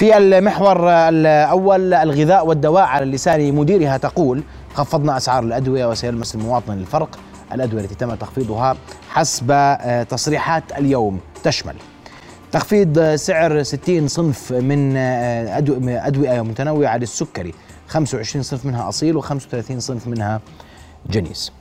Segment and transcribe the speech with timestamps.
[0.00, 4.42] في المحور الأول الغذاء والدواء على لسان مديرها تقول
[4.74, 7.18] خفضنا أسعار الأدوية وسيلمس المواطن الفرق
[7.52, 8.76] الأدوية التي تم تخفيضها
[9.08, 11.74] حسب آه، تصريحات اليوم تشمل
[12.52, 15.58] تخفيض سعر 60 صنف من آه،
[16.06, 17.54] أدوية متنوعة للسكري
[17.88, 20.40] 25 صنف منها أصيل و35 صنف منها
[21.10, 21.52] جنيس.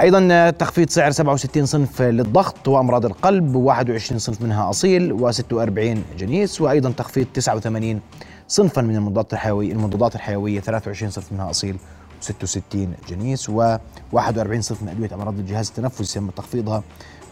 [0.00, 6.90] أيضا تخفيض سعر 67 صنف للضغط وأمراض القلب و21 صنف منها أصيل و46 جنيس وأيضا
[6.90, 8.00] تخفيض 89
[8.48, 11.76] صنفا من المضادات الحيويه المضادات الحيوية 23 صنف منها أصيل
[12.22, 12.76] و66
[13.08, 16.82] جنيس و41 صنف من أدوية أمراض الجهاز التنفسي تم تخفيضها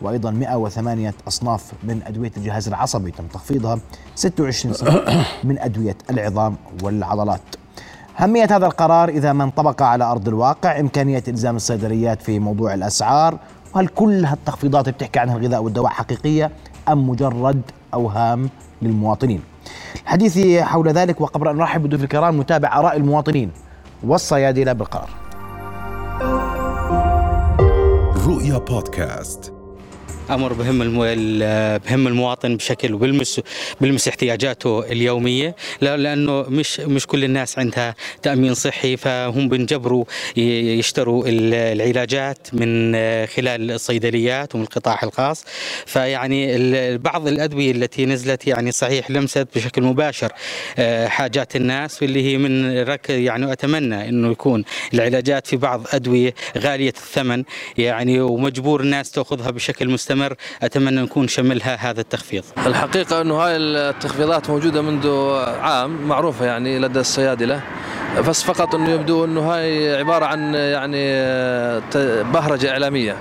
[0.03, 3.79] وأيضا 108 أصناف من أدوية الجهاز العصبي تم تخفيضها
[4.15, 5.09] 26 صنف
[5.49, 7.64] من أدوية العظام والعضلات.
[8.21, 13.39] أهمية هذا القرار إذا ما انطبق على أرض الواقع إمكانية إلزام الصيدليات في موضوع الأسعار
[13.75, 16.51] وهل كل هالتخفيضات اللي بتحكي عنها الغذاء والدواء حقيقية
[16.89, 17.63] أم مجرد
[17.95, 18.51] أوهام
[18.83, 19.41] للمواطنين؟
[20.03, 23.51] الحديث حول ذلك وقبل أن نرحب بضيوف الكرام نتابع آراء المواطنين
[24.03, 25.11] والصيادلة بالقرار.
[28.27, 29.54] رؤيا بودكاست.
[30.31, 30.79] أمر بهم
[31.79, 33.41] بهم المواطن بشكل وبلمس
[33.81, 40.05] بلمس احتياجاته اليومية لأنه مش مش كل الناس عندها تأمين صحي فهم بنجبروا
[40.37, 42.93] يشتروا العلاجات من
[43.27, 45.45] خلال الصيدليات ومن القطاع الخاص.
[45.87, 50.33] فيعني بعض الأدوية التي نزلت يعني صحيح لمست بشكل مباشر
[50.79, 54.65] آه، حاجات الناس واللي هي من رك يعني أتمنى إنه يكون
[54.95, 57.45] العلاجات في بعض أدوية غالية الثمن
[57.79, 60.14] يعني ومجبور الناس تأخذها بشكل مستمر.
[60.15, 62.45] تستمر أتمنى نكون شملها هذا التخفيض.
[62.67, 65.09] الحقيقة أنه هاي التخفيضات موجودة منذ
[65.61, 67.61] عام معروفة يعني لدى الصيادلة.
[68.29, 71.13] بس فقط أنه يبدو أنه هاي عبارة عن يعني
[72.33, 73.17] بهرجة إعلامية.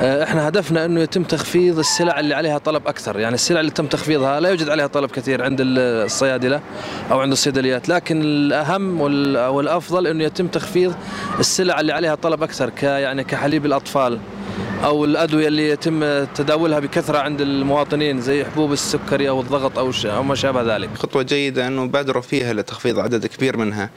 [0.00, 4.40] إحنا هدفنا أنه يتم تخفيض السلع اللي عليها طلب أكثر، يعني السلع اللي تم تخفيضها
[4.40, 6.60] لا يوجد عليها طلب كثير عند الصيادلة
[7.10, 10.94] أو عند الصيدليات، لكن الأهم والأفضل أنه يتم تخفيض
[11.38, 14.18] السلع اللي عليها طلب أكثر ك يعني كحليب الأطفال.
[14.84, 20.22] أو الأدوية اللي يتم تداولها بكثرة عند المواطنين زي حبوب السكري أو الضغط أو أو
[20.22, 20.90] ما شابه ذلك.
[20.94, 23.90] خطوة جيدة إنه بادروا فيها لتخفيض عدد كبير منها،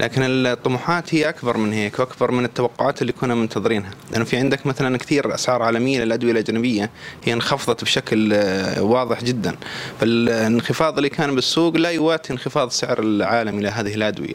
[0.00, 4.66] لكن الطموحات هي أكبر من هيك وأكبر من التوقعات اللي كنا منتظرينها، لأنه في عندك
[4.66, 6.90] مثلا كثير أسعار عالمية للأدوية الأجنبية
[7.24, 8.32] هي انخفضت بشكل
[8.78, 9.56] واضح جدا،
[10.00, 14.34] فالانخفاض اللي كان بالسوق لا يواتي انخفاض السعر العالمي لهذه الأدوية.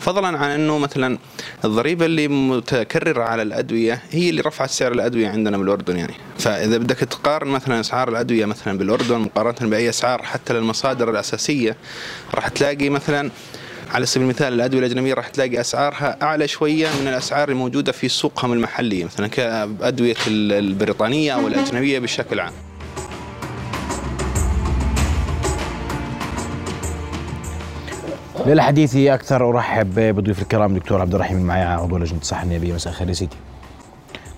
[0.00, 1.18] فضلا عن إنه مثلا
[1.64, 6.14] الضريبة اللي متكررة على الأدوية هي اللي رفعت سعر الأدوية عندنا بالأردن يعني.
[6.38, 11.76] فإذا بدك تقارن مثلا أسعار الأدوية مثلا بالأردن مقارنة بأي أسعار حتى للمصادر الأساسية
[12.34, 13.30] راح تلاقي مثلا
[13.94, 18.52] على سبيل المثال الأدوية الأجنبية راح تلاقي أسعارها أعلى شوية من الأسعار الموجودة في سوقهم
[18.52, 22.52] المحلي مثلا كأدوية البريطانية أو الأجنبية بشكل عام.
[28.46, 32.72] للحديث أكثر أرحب بضيوف الكرام دكتور عبد الرحيم المعيع عضو لجنة الصحة النيابية.
[32.72, 33.36] مساء الخير يا سيدي.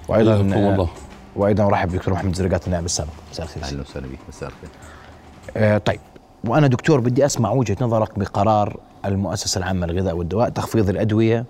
[0.08, 0.88] وأيضا الله
[1.36, 3.10] وأيضا أرحب بدكتور محمد زرقات النائب السابق.
[3.32, 3.64] مساء الخير.
[3.64, 4.18] أهلا وسهلا بك.
[4.28, 4.70] مساء الخير.
[5.56, 6.00] آه طيب.
[6.44, 11.44] وأنا دكتور بدي أسمع وجهة نظرك بقرار المؤسسة العامة للغذاء والدواء تخفيض الأدوية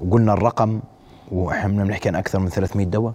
[0.00, 0.80] وقلنا الرقم
[1.32, 3.12] وإحنا بنحكي عن أكثر من 300 دواء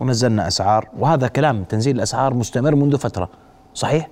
[0.00, 3.28] ونزلنا أسعار وهذا كلام تنزيل الأسعار مستمر منذ فترة.
[3.74, 4.08] صحيح؟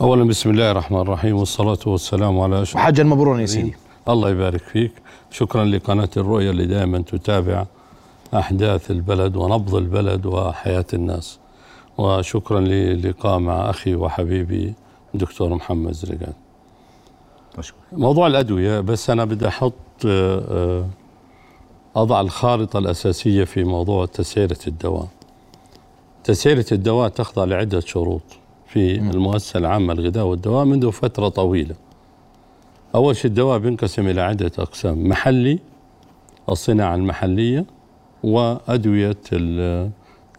[0.00, 3.74] اولا بسم الله الرحمن الرحيم والصلاة والسلام على أشرف حاجة المبرور يا سيدي.
[4.08, 4.92] الله يبارك فيك.
[5.30, 7.66] شكرا لقناة الرؤيا اللي دائما تتابع.
[8.34, 11.38] أحداث البلد ونبض البلد وحياة الناس.
[11.98, 14.74] وشكرا للقاء مع أخي وحبيبي
[15.14, 16.32] دكتور محمد زرقان.
[17.92, 19.72] موضوع الأدوية بس أنا بدي أحط
[20.06, 20.86] آه، آه،
[21.96, 25.08] أضع الخارطة الأساسية في موضوع تسعيرة الدواء.
[26.24, 28.22] تسعيرة الدواء تخضع لعدة شروط
[28.66, 31.74] في المؤسسة العامة للغذاء والدواء منذ فترة طويلة.
[32.94, 35.08] أول شيء الدواء بينقسم إلى عدة أقسام.
[35.08, 35.58] محلي
[36.48, 37.64] الصناعة المحلية
[38.24, 39.16] وأدوية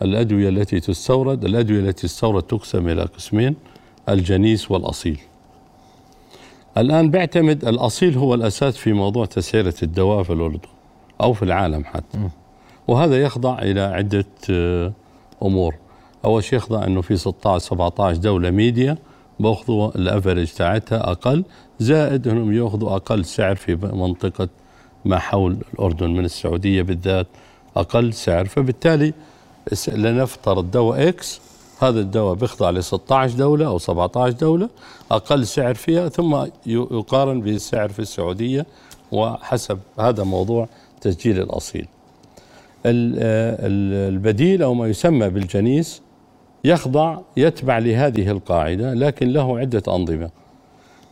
[0.02, 3.56] الأدوية التي تستورد الأدوية التي تستورد تقسم إلى قسمين
[4.10, 5.20] الجنيس والأصيل.
[6.78, 10.60] الآن بيعتمد الأصيل هو الأساس في موضوع تسعيرة الدواء في الأردن
[11.22, 12.18] أو في العالم حتى.
[12.88, 14.92] وهذا يخضع إلى عدة آه،
[15.44, 15.76] أمور.
[16.26, 18.98] أول شيء يخضع أنه في 16 17 دولة ميديا
[19.40, 21.44] بأخذوا الأفرج تاعتها أقل.
[21.80, 24.50] زائد أنهم يأخذوا أقل سعر في منطقة
[25.06, 27.28] ما حول الأردن من السعودية بالذات.
[27.78, 29.14] أقل سعر فبالتالي
[29.88, 31.42] لنفترض دواء إكس
[31.82, 34.70] هذا الدواء بيخضع ل 16 دولة أو 17 دولة
[35.12, 38.66] أقل سعر فيها ثم يقارن بالسعر في السعودية
[39.12, 40.68] وحسب هذا موضوع
[41.02, 41.88] تسجيل الأصيل.
[42.86, 46.02] البديل أو ما يسمى بالجنيس
[46.64, 50.30] يخضع يتبع لهذه القاعدة لكن له عدة أنظمة.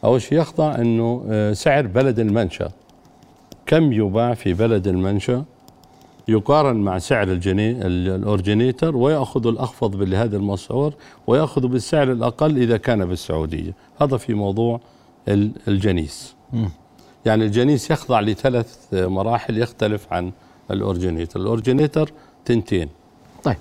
[0.03, 2.71] أول شيء يخضع إنه آه، سعر بلد المنشأ
[3.65, 5.43] كم يباع في بلد المنشأ
[6.27, 10.93] يقارن مع سعر الجني ال- ال originator ويأخذ الأخفض بهذا المصور
[11.27, 13.73] ويأخذ بالسعر الأقل إذا كان بالسعودية.
[14.01, 14.79] هذا في موضوع
[15.27, 16.35] ال- الجنيس.
[17.25, 20.31] يعني الجنيس يخضع لثلاث مراحل يختلف عن
[20.71, 21.39] ال originator.
[21.39, 22.11] ال originator
[22.45, 22.89] تنتين.
[23.43, 23.57] طيب.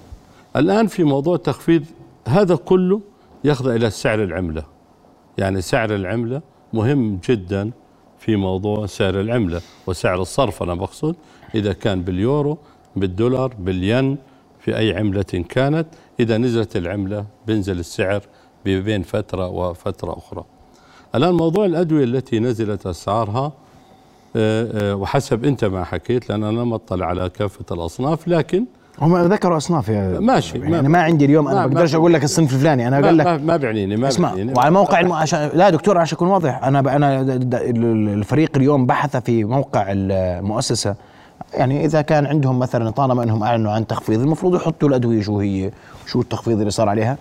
[0.56, 1.84] الآن في موضوع تخفيض
[2.28, 3.00] هذا كله
[3.44, 4.62] يخضع إلى سعر العملة.
[5.38, 6.42] يعني سعر العملة
[6.72, 7.70] مهم جدا
[8.22, 11.16] في موضوع سعر العملة وسعر الصرف أنا بقصد.
[11.54, 12.58] إذا كان باليورو
[12.96, 14.16] بالدولار بالين
[14.60, 15.86] في أي عملة كانت
[16.20, 18.22] إذا نزلت العملة بينزل السعر
[18.64, 20.44] بين فترة وفترة أخرى.
[21.14, 23.52] الآن موضوع الأدوية التي نزلت أسعارها
[24.36, 28.64] آه، آه، وحسب أنت ما حكيت لأن أنا ما أطلع على كافة الأصناف لكن
[29.00, 32.24] هم ذكروا أصناف يا ماشي، يعني ما- ما عندي اليوم أنا ما- بقدرش أقول لك
[32.24, 34.52] الصنف الفلاني أنا أقول لك ما, ما بيعنيني ما اسمع بيعنيني.
[34.58, 35.12] وعلى موقع الم...
[35.12, 36.88] عشان لا دكتور عشان أكون واضح أنا ب...
[36.88, 37.54] أنا د- د-
[38.18, 40.94] الفريق اليوم بحث في موقع المؤسسة
[41.54, 45.70] يعني إذا كان عندهم مثلا طالما إنهم أعلنوا عن تخفيض المفروض يحطوا الادويه شو هي
[46.06, 47.16] شو التخفيض اللي صار عليها.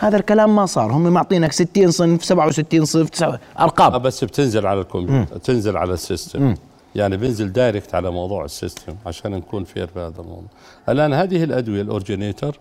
[0.00, 4.66] هذا الكلام ما صار هم معطينك 60 صنف 67 صنف تسعة- آه ارقام بس بتنزل
[4.66, 6.54] على الكمبيوتر تنزل على السيستم.
[6.94, 10.48] يعني بنزل direct على موضوع ال system عشان نكون fair بهذا الموضوع.
[10.88, 12.58] الآن هذه الأدوية ال originator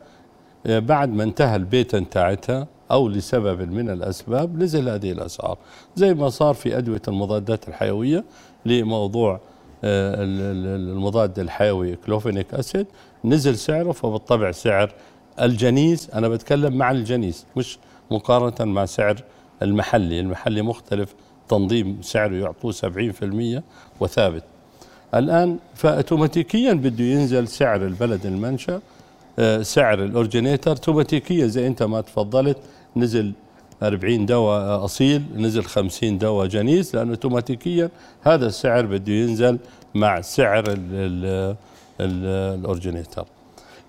[0.65, 5.57] آه، بعد ما انتهى ال patent تاعتها أو لسبب من الأسباب نزل هذه الأسعار.
[5.95, 8.24] زي ما صار في أدوية المضادات الحيوية
[8.65, 9.39] لموضوع
[9.83, 12.88] آه، ال- ال- المضاد الحيوي clavulanic acid
[13.25, 14.94] نزل سعره فبالطبع سعر
[15.41, 16.09] الجنيس.
[16.09, 17.80] أنا بتكلم مع الجنيس مش
[18.12, 19.23] مقارنة مع سعر
[19.62, 20.19] المحلي.
[20.19, 21.15] المحلي مختلف
[21.49, 23.63] تنظيم سعره يعطوه 70%
[23.99, 24.44] وثابت.
[25.15, 28.81] الآن فاوتوماتيكيا بده ينزل سعر البلد المنشأ
[29.39, 30.71] آه، سعر ال originator.
[30.71, 32.57] اوتوماتيكيا زي أنت ما تفضلت
[32.95, 33.33] نزل
[33.83, 37.89] 40 دواء أصيل نزل 50 دواء جنيس لأنه اوتوماتيكيا
[38.21, 39.59] هذا السعر بده ينزل
[39.95, 41.55] مع سعر ال- ال-
[42.01, 43.25] ال- ال originator.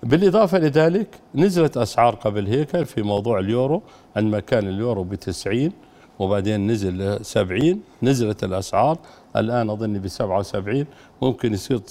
[0.03, 3.81] بالإضافة لذلك نزلت أسعار قبل هيك في موضوع اليورو
[4.15, 5.71] عندما كان اليورو ب 90
[6.19, 8.97] وبعدين نزل ل 70 نزلت الأسعار.
[9.35, 10.85] الآن أظن ب 77
[11.21, 11.81] ممكن يصير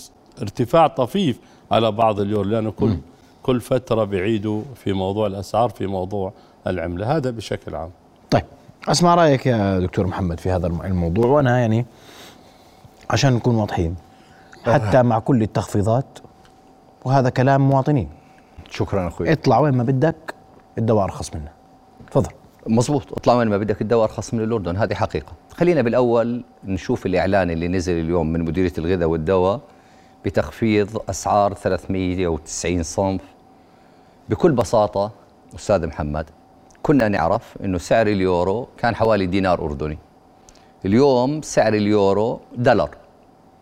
[0.43, 1.39] ارتفاع طفيف
[1.71, 2.97] على بعض اليورو لأنه كل
[3.43, 6.33] كل فترة بيعيدوا في موضوع الأسعار في موضوع
[6.67, 7.17] العملة.
[7.17, 7.91] هذا بشكل عام.
[8.31, 8.43] طيب
[8.89, 11.27] أسمع رأيك يا دكتور محمد في هذا الم- الموضوع.
[11.27, 11.87] وأنا يعني
[13.11, 13.97] عشان نكون واضحين
[14.67, 16.19] حتى مع كل التخفيضات
[17.05, 18.09] وهذا كلام مواطنين.
[18.71, 19.33] شكرا أخوي.
[19.33, 20.35] اطلع وين ما بدك
[20.79, 21.49] الدواء أرخص منه.
[22.11, 22.31] تفضل.
[22.69, 25.33] مزبوط اطلع وين ما بدك الدواء أرخص من الأردن هذه حقيقة.
[25.51, 29.61] خلينا بالأول نشوف الإعلان اللي نزل اليوم من مديرية الغذاء والدواء
[30.25, 33.21] بتخفيض أسعار 390 صنف.
[34.29, 35.11] بكل بساطة
[35.55, 36.27] أستاذ محمد
[36.83, 39.99] كنا نعرف إنه سعر اليورو كان حوالي دينار أردني.
[40.85, 42.91] اليوم سعر اليورو دولار.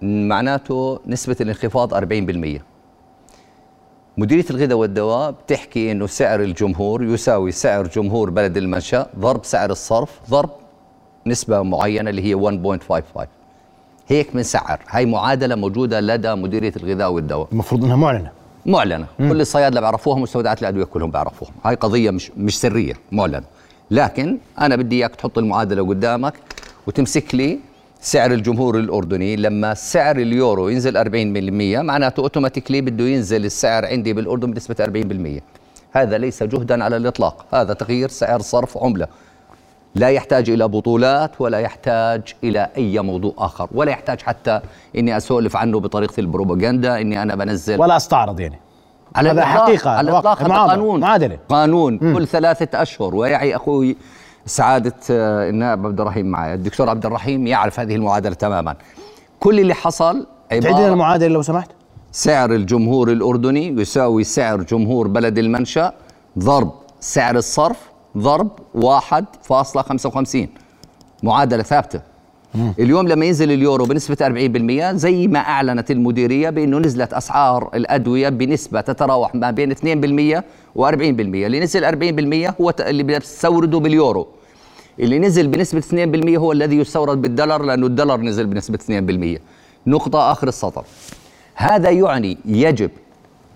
[0.03, 2.62] معناته نسبة الانخفاض 40%
[4.19, 10.11] مديرية الغذاء والدواء بتحكي إنه سعر الجمهور يساوي سعر جمهور بلد المنشأ ضرب سعر الصرف
[10.31, 10.51] ضرب
[11.27, 12.35] نسبة معينة اللي هي
[12.91, 13.27] 1.55
[14.09, 17.49] هيك بنسعر هاي معادلة موجودة لدى مديرية الغذاء والدواء.
[17.53, 18.31] المفروض إنها معلنة.
[18.67, 19.07] معلنة.
[19.19, 21.51] كل الصيادلة بيعرفوها مستودعات الأدوية كلهم بيعرفوها.
[21.65, 23.45] هاي قضية مش مش سرية معلنة.
[23.91, 26.35] لكن أنا بدي إياك تحط المعادلة قدامك
[26.87, 27.59] وتمسك لي
[28.06, 34.51] سعر الجمهور الأردني لما سعر اليورو ينزل 40% معناته أوتوماتيكلي بده ينزل السعر عندي بالأردن
[34.51, 34.77] بنسبة
[35.41, 35.43] 40%
[35.93, 39.06] هذا ليس جهدا على الإطلاق هذا تغيير سعر صرف عملة.
[39.94, 44.60] لا يحتاج إلى بطولات ولا يحتاج إلى أي موضوع آخر ولا يحتاج حتى
[44.96, 47.81] إني أسولف عنه بطريقة البروباغندا إني أنا بنزل.
[47.81, 48.58] ولا أستعرض يعني.
[49.17, 51.01] على هذا الإطلاق حقيقة، على هذا معادلة، قانون.
[51.01, 51.39] معادلة.
[51.48, 53.96] قانون كل ثلاثة أشهر ويعي أخوي
[54.46, 56.55] سعادة آه، النائب عبد الرحيم معي.
[56.55, 58.76] الدكتور عبد الرحيم يعرف هذه المعادلة تماما.
[59.41, 61.70] كل اللي حصل تعيد لنا المعادلة لو سمحت.
[62.12, 65.93] سعر الجمهور الأردني يساوي سعر جمهور بلد المنشأ
[66.38, 67.76] ضرب سعر الصرف
[68.19, 70.48] ضرب 1.55
[71.22, 72.00] معادلة ثابتة.
[72.79, 74.17] اليوم لما ينزل اليورو بنسبة
[74.93, 80.43] 40% زي ما أعلنت المديرية بأنه نزلت أسعار الأدوية بنسبة تتراوح ما بين 2%
[80.79, 80.81] و40%
[81.20, 84.29] اللي نزل 40% هو اللي بيستورده باليورو.
[85.00, 88.79] اللي نزل بنسبة 2% هو الذي يستورد بالدولار لأنه الدولار نزل بنسبة
[89.36, 89.41] 2%
[89.86, 90.84] نقطة آخر السطر.
[91.55, 92.91] هذا يعني يجب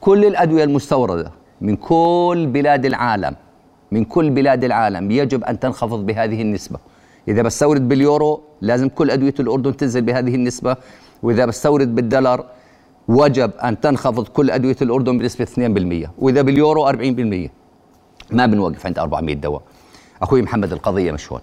[0.00, 1.30] كل الأدوية المستوردة
[1.60, 3.36] من كل بلاد العالم
[3.92, 6.78] من كل بلاد العالم يجب أن تنخفض بهذه النسبة.
[7.28, 10.76] إذا بستورد باليورو لازم كل أدوية الأردن تنزل بهذه النسبة
[11.22, 12.44] وإذا بستورد بالدولار
[13.08, 15.44] وجب أن تنخفض كل أدوية الأردن بنسبة
[16.04, 17.50] 2% وإذا باليورو 40%
[18.32, 19.62] ما بنوقف عند 400 دواء.
[20.22, 21.40] أخوي محمد القضية مش هون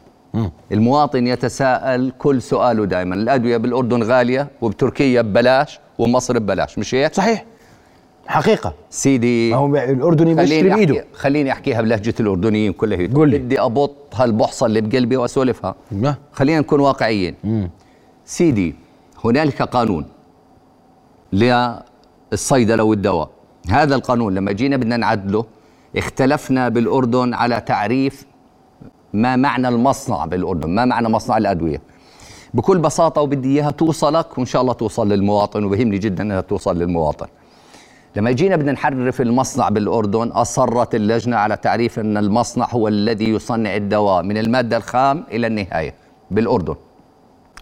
[0.72, 3.16] المواطن يتساءل كل سؤاله دائما.
[3.16, 7.46] الأدوية بالأردن غالية وبتركيا ببلاش ومصر ببلاش مش هيك؟ صحيح.
[8.28, 8.74] حقيقة.
[8.90, 11.00] سيدي ما هو الأردني بيشتري خليني بإيده.
[11.00, 13.08] أحكي خليني أحكيها بلهجة الأردنيين كلها.
[13.14, 13.38] قول لي.
[13.38, 15.76] بدي أبط هالبحصه اللي بقلبي وأسولفها.
[15.92, 16.16] ما.
[16.32, 17.36] خلينا نكون واقعيين.
[18.26, 18.76] سيدي
[19.26, 20.06] هنالك قانون
[21.34, 23.30] للصيدله والدواء
[23.70, 25.46] هذا القانون لما جينا بدنا نعدله
[25.98, 28.26] اختلفنا بالأردن على تعريف
[29.18, 31.82] ما معنى المصنع بالأردن؟ ما معنى مصنع الأدوية؟
[32.54, 37.28] بكل بساطة وبدي إياها توصلك وإن شاء الله توصل للمواطن وبهمني جدا إنها توصل للمواطن.
[38.16, 43.76] لما جينا بدنا نحرف المصنع بالأردن أصرت اللجنة على تعريف إن المصنع هو الذي يصنع
[43.76, 45.94] الدواء من المادة الخام إلى النهاية
[46.32, 46.76] بالأردن.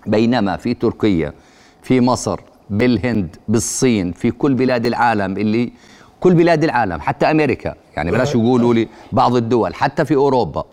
[0.07, 1.33] بينما في تركيا
[1.81, 5.71] في مصر بالهند بالصين في كل بلاد العالم اللي
[6.19, 7.75] كل بلاد العالم حتى أمريكا.
[7.97, 10.63] يعني بلاش يقولوا لي بعض الدول حتى في أوروبا.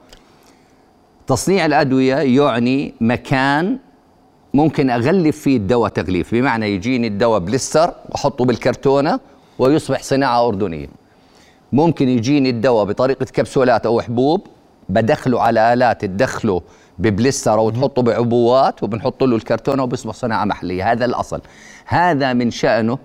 [1.26, 3.79] تصنيع الأدوية يعني مكان
[4.55, 6.35] ممكن اغلف فيه الدواء تغليف.
[6.35, 9.21] بمعنى يجيني الدواء بلستر واحطه بالكرتونة
[9.59, 10.87] ويصبح صناعة أردنية.
[11.73, 14.47] ممكن يجيني الدواء بطريقة كبسولات أو حبوب
[14.88, 16.62] بدخله على آلات تدخله
[16.99, 20.93] ببلستر أو تحطه بعبوات وبنحط له الكرتونة وبيصبح صناعة محلية.
[20.93, 21.41] هذا الأصل.
[21.87, 22.99] هذا من شأنه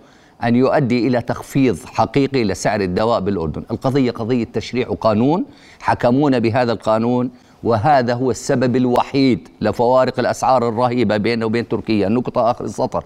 [0.44, 3.64] أن يؤدي إلى تخفيض حقيقي لسعر الدواء بالأردن.
[3.72, 5.46] القضية قضية تشريع وقانون.
[5.80, 7.32] حكمونا بهذا القانون
[7.68, 12.08] وهذا هو السبب الوحيد لفوارق الأسعار الرهيبة بيننا وبين تركيا.
[12.08, 13.04] النقطه آخر السطر.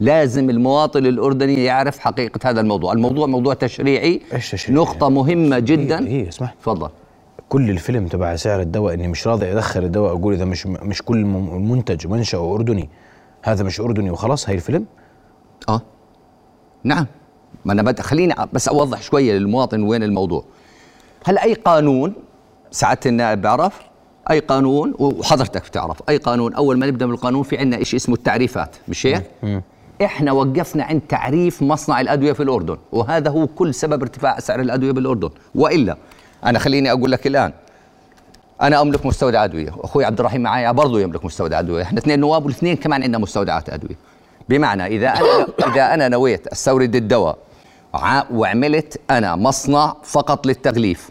[0.00, 2.92] لازم المواطن الأردني يعرف حقيقة هذا الموضوع.
[2.92, 4.20] الموضوع موضوع تشريعي.
[4.32, 6.08] إيش تشريعي؟ نقطة مهمة جدا.
[6.08, 6.54] هي اسمح.
[6.62, 6.88] تفضل.
[7.48, 11.16] كل الفيلم تبع سعر الدواء إني مش راضي أدخل الدواء أقول إذا مش مش كل
[11.16, 12.88] منتج منشأه أردني
[13.42, 14.84] هذا مش أردني وخلاص هاي الفيلم؟
[15.68, 15.82] آه.
[16.84, 17.06] نعم.
[17.64, 20.44] ما أنا بدي خليني بس أوضح شوية للمواطن وين الموضوع.
[21.24, 22.14] هلا أي قانون
[22.70, 23.80] سعادة النائب بيعرف
[24.30, 28.76] أي قانون وحضرتك بتعرف أي قانون أول ما نبدأ بالقانون في عندنا شيء اسمه التعريفات
[28.88, 29.22] مش هيك؟
[30.04, 34.92] إحنا وقفنا عند تعريف مصنع الأدوية في الأردن وهذا هو كل سبب ارتفاع سعر الأدوية
[34.92, 35.96] بالأردن وإلا
[36.44, 37.52] أنا خليني أقول لك الآن
[38.62, 42.44] أنا أملك مستودع أدوية واخوي عبد الرحيم معايا برضه يملك مستودع أدوية إحنا اثنين نواب
[42.44, 43.96] والاثنين كمان عندنا مستودعات أدوية
[44.48, 47.38] بمعنى إذا أنا إذا أنا نويت أستورد الدواء
[48.30, 51.10] وعملت أنا مصنع فقط للتغليف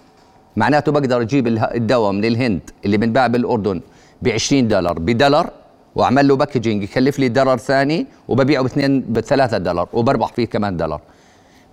[0.56, 3.82] معناته بقدر أجيب الدواء من الهند اللي بنباع بالأردن
[4.22, 5.50] ب 20 دولار بدولار
[5.96, 11.02] وأعمل له باكجينج يكلف لي دولار ثاني وببيعه باثنين بثلاثة دولار وبربح فيه كمان دولار.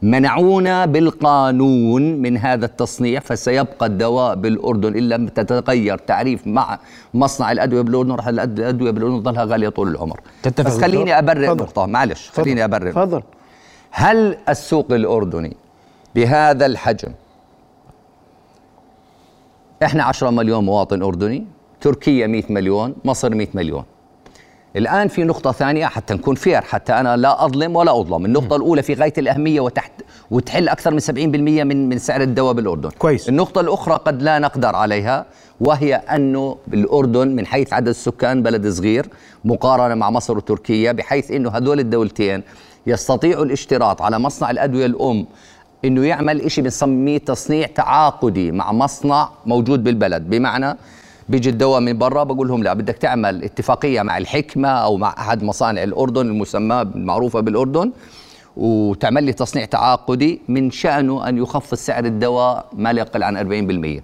[0.03, 6.79] منعونا بالقانون من هذا التصنيع فسيبقى الدواء بالأردن ان لم تتغير تعريف مع
[7.15, 10.21] مصنع الأدوية بالأردن راح الأدوية بالأردن تظلها غالية طول العمر.
[10.43, 10.67] تتفق.
[10.67, 11.55] بس؟ خليني أبرر.
[11.55, 12.91] نقطة معلش خليني أبرر.
[12.91, 13.23] تفضل.
[13.91, 15.57] هل السوق الأردني
[16.15, 17.09] بهذا الحجم
[19.85, 21.47] إحنا 10 مليون مواطن أردني
[21.81, 23.85] تركيا 100 مليون مصر 100 مليون.
[24.77, 28.25] الآن في نقطة ثانية حتى نكون فير حتى أنا لا أظلم ولا أظلم.
[28.25, 29.93] النقطة الأولى في غاية الأهمية وتحت
[30.31, 32.91] وتحل أكثر من 70% من من سعر الدواء بالأردن.
[32.91, 33.29] كويس.
[33.29, 35.27] النقطة الأخرى قد لا نقدر عليها
[35.61, 39.07] وهي انه بالاردن من حيث عدد السكان بلد صغير
[39.45, 42.43] مقارنة مع مصر وتركيا بحيث إنه هذول الدولتين
[42.87, 45.27] يستطيعوا الاشتراط على مصنع الأدوية الأم
[45.85, 50.31] إنه يعمل شيء بنسميه تصنيع تعاقدي مع مصنع موجود بالبلد.
[50.31, 50.77] بمعنى
[51.29, 55.43] بيجي الدواء من برا بقول لهم لا بدك تعمل اتفاقية مع الحكمة أو مع أحد
[55.43, 57.93] مصانع الأردن المسماة المعروفه بالأردن
[58.57, 63.37] وتعمل لي تصنيع تعاقدي من شأنه أن يخفض سعر الدواء ما لا يقل عن
[63.99, 64.03] 40%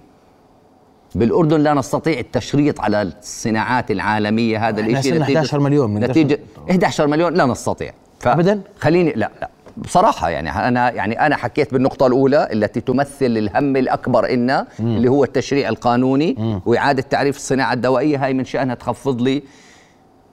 [1.15, 6.39] بالأردن لا نستطيع التشريط على الصناعات العالمية هذا الشيء صرنا 11 مليون من نتيجة
[6.69, 7.93] 11 مليون لا نستطيع.
[8.25, 9.49] أبداً؟ خليني لا لا.
[9.77, 15.23] بصراحة يعني أنا يعني أنا حكيت بالنقطة الأولى التي تمثل الهم الأكبر إنا اللي هو
[15.23, 18.25] التشريع القانوني وإعادة تعريف الصناعة الدوائية.
[18.25, 19.43] هاي من شأنها تخفض لي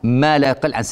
[0.03, 0.87] ما لا يقل عن 70%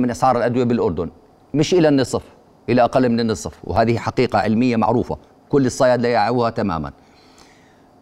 [0.00, 1.10] من أسعار الأدوية بالأردن.
[1.54, 2.22] مش إلى النصف
[2.68, 3.54] إلى أقل من النصف.
[3.64, 5.18] وهذه حقيقة علمية معروفة.
[5.48, 6.92] كل الصيادلة يعرفوها تماما.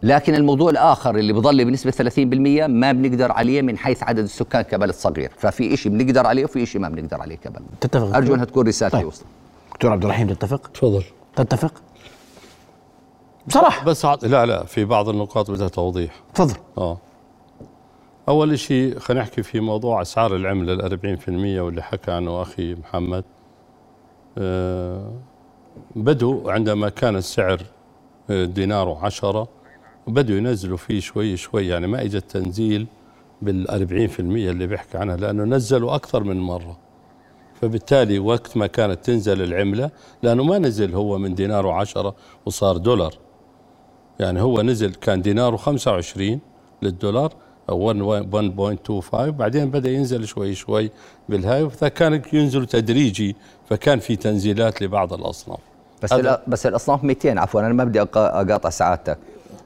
[0.03, 4.93] لكن الموضوع الآخر اللي بضل بنسبة 30% ما بنقدر عليه من حيث عدد السكان كبلد
[4.93, 5.31] صغير.
[5.37, 7.65] ففي إشي بنقدر عليه وفي إشي ما بنقدر عليه كبلد.
[7.81, 8.15] تتفق.
[8.15, 9.07] أرجو أنها تكون رسالتي طيب.
[9.07, 9.25] وصلت
[9.75, 11.03] دكتور عبد الرحيم تتفق؟ تفضل.
[11.35, 11.73] تتفق؟
[13.47, 13.85] بصراحة.
[13.85, 14.25] بس عط...
[14.25, 16.23] لا لا في بعض النقاط بدها توضيح.
[16.33, 16.55] تفضل.
[16.77, 16.97] آه.
[18.29, 23.23] أول شيء خلينا نحكي في موضوع أسعار العملة ال 40% واللي حكى عنه أخي محمد.
[24.37, 25.11] آه
[25.95, 27.61] بدوا عندما كان السعر
[28.29, 29.47] آه، دينار عشرة
[30.07, 32.87] بدوا ينزلوا فيه شوي شوي يعني ما اجى التنزيل
[33.41, 36.84] بال 40% اللي بيحكي عنها لأنه نزلوا أكثر من مرة.
[37.61, 39.89] فبالتالي وقت ما كانت تنزل العملة
[40.23, 43.13] لأنه ما نزل هو من دينار وعشرة وصار دولار.
[44.19, 46.39] يعني هو نزل كان ديناره 25
[46.81, 47.33] للدولار
[47.71, 50.91] 1.25 بعدين بدأ ينزل شوي شوي
[51.29, 53.35] بالهاي فكان ينزل تدريجي
[53.69, 55.59] فكان في تنزيلات لبعض الأصناف.
[56.03, 56.13] بس
[56.47, 59.17] بس الأصناف 200 عفوا أنا ما بدي أقا- أقاطع سعادتك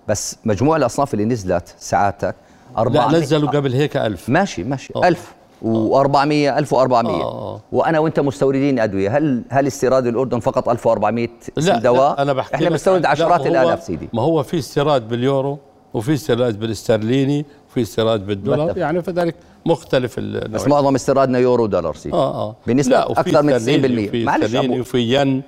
[0.08, 2.36] بس مجموع الأصناف اللي نزلت سعادتك
[2.76, 4.30] لا 400 نزلوا قبل هيك ألف.
[4.30, 4.94] ماشي ماشي.
[4.96, 5.08] آه.
[5.08, 6.16] 1000 و400
[6.58, 7.60] 1400 آه.
[7.72, 12.70] وأنا وأنت مستوردين أدوية هل هل استيراد الأردن فقط 1400 اسم دواء أنا بحكي إحنا
[12.70, 15.58] بنستورد عشرات لا، الآلاف سيدي ما هو في استيراد باليورو
[15.94, 18.80] وفي استيراد بالاسترليني وفي استيراد بالدولار بتفق.
[18.80, 19.36] يعني فذلك
[19.66, 20.68] مختلف ال- بس.
[20.68, 24.10] معظم استيرادنا يورو دولار سيدي آه آه بنسبة لا، وفي أكثر من استرليني 90%.
[24.10, 25.42] وفي معلش وفي ين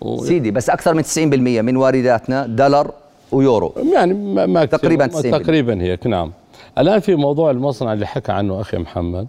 [0.00, 0.24] و...
[0.24, 1.16] سيدي بس أكثر من 90%
[1.62, 2.90] من وارداتنا دولار
[3.32, 4.14] ويورو يعني
[4.46, 4.64] ما.
[4.64, 5.42] تقريباً ما- 90%.
[5.42, 6.32] تقريبا هيك نعم
[6.78, 9.26] الآن في موضوع المصنع اللي حكى عنه أخي محمد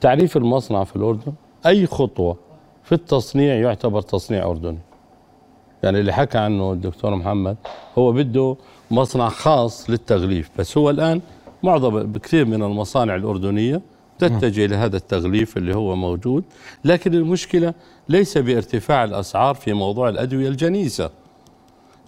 [0.00, 1.32] تعريف المصنع في الأردن؟
[1.66, 2.36] أي خطوة
[2.84, 4.78] في التصنيع يعتبر تصنيع أردني.
[5.82, 7.56] يعني اللي حكى عنه الدكتور محمد
[7.98, 8.56] هو بده
[8.90, 11.20] مصنع خاص للتغليف بس هو الآن
[11.62, 13.82] معظم كثير من المصانع الأردنية
[14.18, 16.44] تتجه لهذا التغليف اللي هو موجود
[16.84, 17.74] لكن المشكلة
[18.08, 21.10] ليس بارتفاع الأسعار في موضوع الأدوية الجنيسة.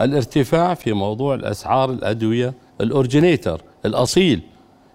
[0.00, 4.40] الارتفاع في موضوع الأسعار الأدوية ال originator الأصيل.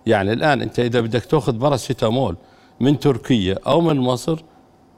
[0.05, 2.35] يعني الآن أنت إذا بدك تأخذ باراسيتامول
[2.80, 4.39] من تركيا أو من مصر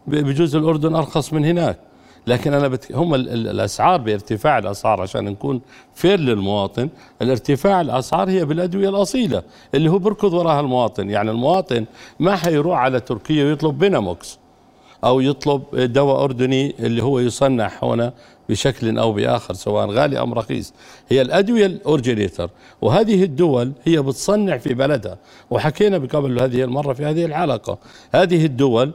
[0.08, 1.80] بجوز الأردن أرخص من هناك.
[2.28, 2.92] لكن أنا بت...
[2.92, 3.30] هم ال...
[3.30, 3.48] ال...
[3.48, 5.62] الأسعار بارتفاع الأسعار عشان نكون
[5.94, 6.90] fair للمواطن.
[7.22, 9.44] الارتفاع الأسعار هي بالأدوية الأصيلة
[9.76, 11.10] اللي هو بركض وراها المواطن.
[11.10, 11.86] يعني المواطن
[12.20, 14.40] ما حيروح على تركيا ويطلب بيناموكس.
[15.06, 18.14] أو يطلب دواء أردني اللي هو يصنع هنا
[18.50, 20.74] بشكل أو بآخر سواء غالي أم رخيص.
[21.10, 22.50] هي الأدوية ال originator.
[22.82, 25.18] وهذه الدول هي بتصنع في بلدها.
[25.50, 27.78] وحكينا قبل هذه المرة في هذه الحلقة
[28.12, 28.92] هذه الدول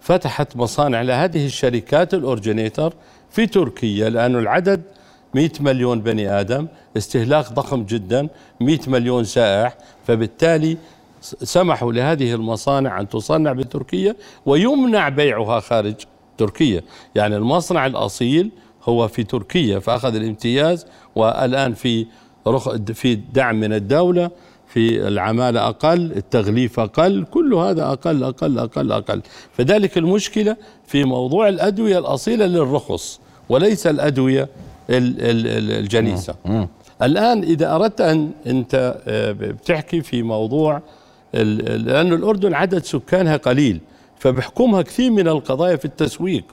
[0.00, 2.94] فتحت مصانع لهذه الشركات ال originator
[3.30, 4.82] في تركيا لأنه العدد
[5.34, 8.28] 100 مليون بني آدم استهلاك ضخم جدا
[8.60, 9.76] 100 مليون سائح.
[10.06, 10.76] فبالتالي
[11.20, 15.94] سمحوا لهذه المصانع أن تصنع بتركيا ويمنع بيعها خارج
[16.38, 16.82] تركيا.
[17.14, 18.50] يعني المصنع الأصيل
[18.84, 22.06] هو في تركيا فأخذ الامتياز والآن في
[22.46, 24.30] رخ في دعم من الدولة
[24.68, 29.22] في العمالة أقل التغليف أقل كل هذا أقل أقل أقل أقل.
[29.52, 34.42] فذلك المشكلة في موضوع الأدوية الأصيلة للرخص وليس الأدوية
[34.90, 36.34] ال- ال- ال- الجنيسة.
[37.02, 40.82] الآن إذا أردت أن أنت آه، بتحكي في موضوع
[41.42, 43.80] لأن الأردن عدد سكانها قليل
[44.18, 46.44] فبحكمها كثير من القضايا في التسويق.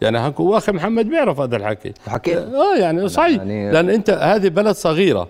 [0.00, 1.92] يعني هكو واخي محمد بيعرف هذا الحكي.
[2.08, 2.36] حكيت.
[2.38, 3.36] آه يعني صحيح.
[3.36, 5.28] يعني- لأن أنت هذه بلد صغيرة.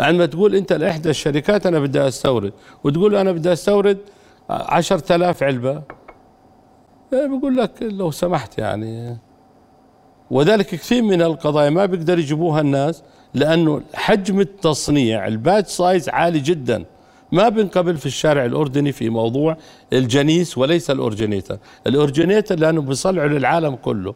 [0.00, 2.52] عندما تقول أنت لإحدى الشركات أنا بدي أستورد
[2.84, 3.98] وتقول أنا بدي أستورد
[4.50, 5.82] عشرة آلاف علبة
[7.12, 9.16] إيه بقول لك لو سمحت يعني.
[10.30, 13.02] وذلك كثير من القضايا ما بيقدر يجيبوها الناس
[13.34, 16.84] لأنه حجم التصنيع ال batch size عالي جدا.
[17.32, 19.56] ما بنقبل في الشارع الأردني في موضوع
[19.92, 24.14] ال generics وليس ال originator ال originator لأنه بيصنعوا للعالم كله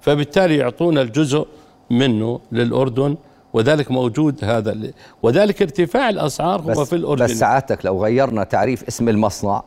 [0.00, 1.46] فبالتالي يعطونا الجزء
[1.90, 3.16] منه للأردن
[3.52, 7.24] وذلك موجود هذا ال- وذلك ارتفاع الأسعار هو في الأردن.
[7.24, 9.62] بس سعادتك لو غيرنا تعريف اسم المصنع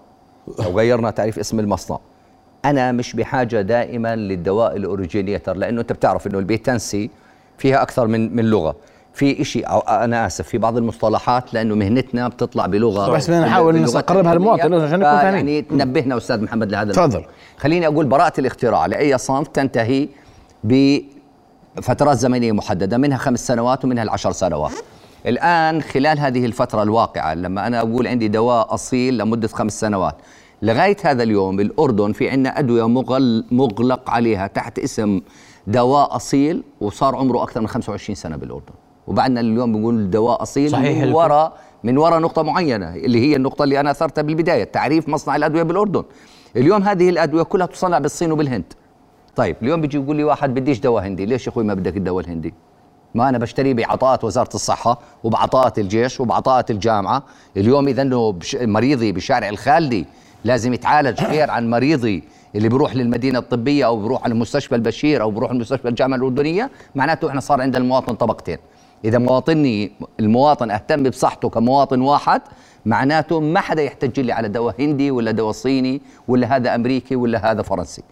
[0.59, 1.99] لو غيرنا تعريف اسم المصنع
[2.65, 7.09] أنا مش بحاجة دائما للدواء الاوريجينيتر لأنه أنت بتعرف إنه البيتنسي
[7.57, 8.75] فيها أكثر من من لغة.
[9.17, 14.33] في شيء أنا آسف في بعض المصطلحات لأنه مهنتنا بتطلع بلغة بس بدنا نحاول نقربها
[14.33, 14.73] للمواطن.
[14.73, 15.47] عشان نكون فاهمين.
[15.47, 17.25] يعني تنبهنا أستاذ محمد لهذا تفضل.
[17.57, 20.07] خليني أقول براءة الاختراع لأي صنف تنتهي
[20.63, 24.71] بفترات زمنية محددة منها خمس سنوات ومنها العشر سنوات
[25.25, 30.15] الآن خلال هذه الفترة الواقعة لما أنا أقول عندي دواء أصيل لمدة خمس سنوات
[30.61, 35.21] لغاية هذا اليوم الاردن في عندنا أدوية مغل مغلق عليها تحت اسم
[35.67, 38.73] دواء أصيل وصار عمره أكثر من 25 سنة بالأردن
[39.07, 41.13] وبعدنا اليوم بنقول دواء أصيل صحيح من.
[41.13, 45.63] وراء من وراء نقطة معينة اللي هي النقطة اللي أنا أثرتها بالبداية تعريف مصنع الأدوية
[45.63, 46.03] بالأردن.
[46.55, 48.73] اليوم هذه الأدوية كلها تصنع بالصين وبالهند.
[49.35, 52.25] طيب اليوم بيجي يقول لي واحد بديش دواء هندي ليش يا أخوي ما بدك الدواء
[52.25, 52.53] الهندي؟
[53.15, 57.23] ما أنا بشتريه بعطاءات وزارة الصحة وبعطاءات الجيش وبعطاءات الجامعة.
[57.57, 60.05] اليوم إذا مريضي بشارع الخالدي
[60.43, 62.23] لازم يتعالج غير عن مريضي
[62.55, 67.29] اللي بيروح للمدينة الطبية أو بيروح على مستشفى البشير أو بيروح لمستشفى الجامعة الأردنية معناته
[67.29, 68.57] إحنا صار عند المواطن طبقتين.
[69.05, 72.41] إذا مواطني المواطن أهتم بصحته كمواطن واحد
[72.85, 77.51] معناته ما حدا يحتج لي على دواء هندي ولا دواء صيني ولا هذا أمريكي ولا
[77.51, 78.03] هذا فرنسي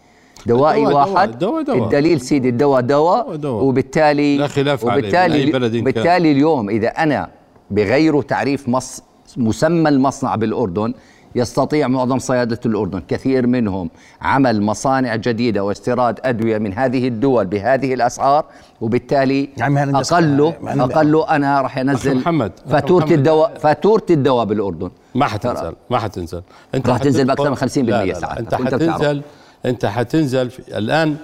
[0.45, 1.83] دوائي دواء، واحد الدواء دواء.
[1.83, 3.63] الدليل سيدي الدواء دواء دواء دواء.
[3.63, 5.75] وبالتالي لا خلاف وبالتالي أي بلد.
[5.75, 7.29] بالتالي اليوم إذا أنا
[7.71, 9.01] بغيروا تعريف مص
[9.37, 10.93] مسمى المصنع بالأردن
[11.35, 13.89] يستطيع معظم صيادله الأردن كثير منهم
[14.21, 18.45] عمل مصانع جديدة واستيراد أدوية من هذه الدول بهذه الأسعار
[18.81, 19.49] وبالتالي
[19.83, 23.17] الناس- اقله يعني- اقله أنا راح أنزل محمد، فاتورة محمد.
[23.17, 26.41] الدواء فاتورة الدواء بالأردن ما حتنزل ما حتنزل
[26.75, 28.37] أنت راح تنزل بأكثر من 50% لا لا ساعات.
[28.53, 28.59] لا.
[28.59, 28.73] أنت.
[28.73, 29.21] حتنزل
[29.65, 31.15] أنت حتنزل في الآن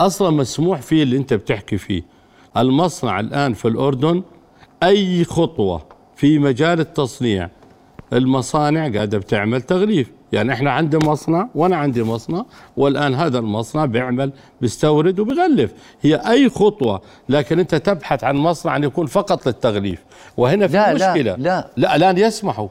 [0.00, 2.02] أصلا مسموح فيه اللي أنت بتحكي فيه
[2.56, 4.22] المصنع الآن في الأردن
[4.82, 5.82] أي خطوة
[6.16, 7.48] في مجال التصنيع
[8.12, 10.10] المصانع قاعدة بتعمل تغليف.
[10.32, 12.44] يعني إحنا عندنا مصنع وأنا عندي مصنع
[12.76, 15.72] والآن هذا المصنع بيعمل بيستورد وبيغلف.
[16.02, 20.04] هي أي خطوة لكن أنت تبحث عن مصنع ان يكون فقط للتغليف.
[20.36, 21.34] وهنا في لا، لا، مشكلة.
[21.34, 21.70] لا.
[21.76, 22.68] لا الآن يسمحوا.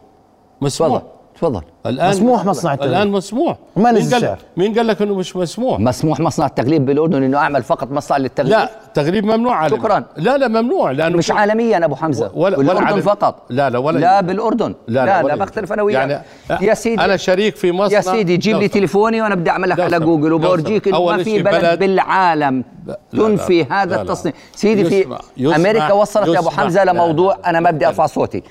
[0.62, 1.04] مسموح.
[1.38, 2.94] تفضل الآن مسموح مصنع التغليف.
[2.94, 7.24] الآن مسموح وما مين قال؟ مين قال لك إنه مش مسموح مسموح مصنع التغليف بالأردن
[7.24, 10.04] إنه أعمل فقط مصنع للتغليف لا تغليب ممنوع عالمي شكراً.
[10.18, 13.02] لا لا ممنوع لأنه مش عالميا أبو حمزة ولا- ولا بالأردن عالمي.
[13.02, 14.22] فقط لا، لا، ولا لا.
[14.22, 15.74] بالأردن لا لا لا, لا, ولا بختلف.
[15.74, 16.24] أنا وياك يعني
[16.62, 18.68] يا سيدي أنا شريك في مصنع يا سيدي جيب لي.
[18.68, 20.00] تليفوني وأنا بدي أعمل لك على.
[20.00, 20.88] جوجل وبورجيك.
[20.88, 22.64] إنه ما في بلد بالعالم
[23.12, 24.02] تنفي هذا.
[24.02, 25.18] التصنيع سيدي في
[25.56, 26.50] أمريكا وصلت يا أبو.
[26.50, 27.38] حمزة لموضوع.
[27.46, 28.44] أنا ما بدي أرفع صوتي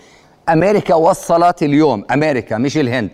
[0.49, 2.05] أمريكا وصلت اليوم.
[2.11, 3.11] أمريكا مش الهند.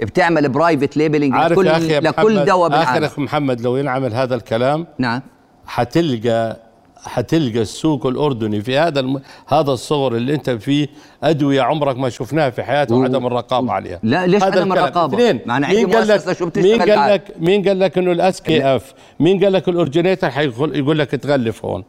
[0.00, 3.04] بتعمل private labeling لكل يا لكل دواء اخر بالعالم.
[3.04, 5.22] آخ محمد لو ينعمل هذا الكلام نعم.
[5.66, 6.56] حتلقى
[7.04, 9.20] حتلقى السوق الأردني في هذا الم...
[9.46, 10.88] هذا الصغر اللي أنت فيه
[11.22, 14.00] أدوية عمرك ما شفناها في حياته وعدم الرقابة عليها.
[14.02, 16.24] لا، ليش عدم؟ اثنين عندي مين قال لك
[16.60, 20.76] مين قال؟ لك مين قال لك إنه ال SKF؟ مين قال لك ال originator حيقول
[20.76, 21.84] يقول لك تغلف هون؟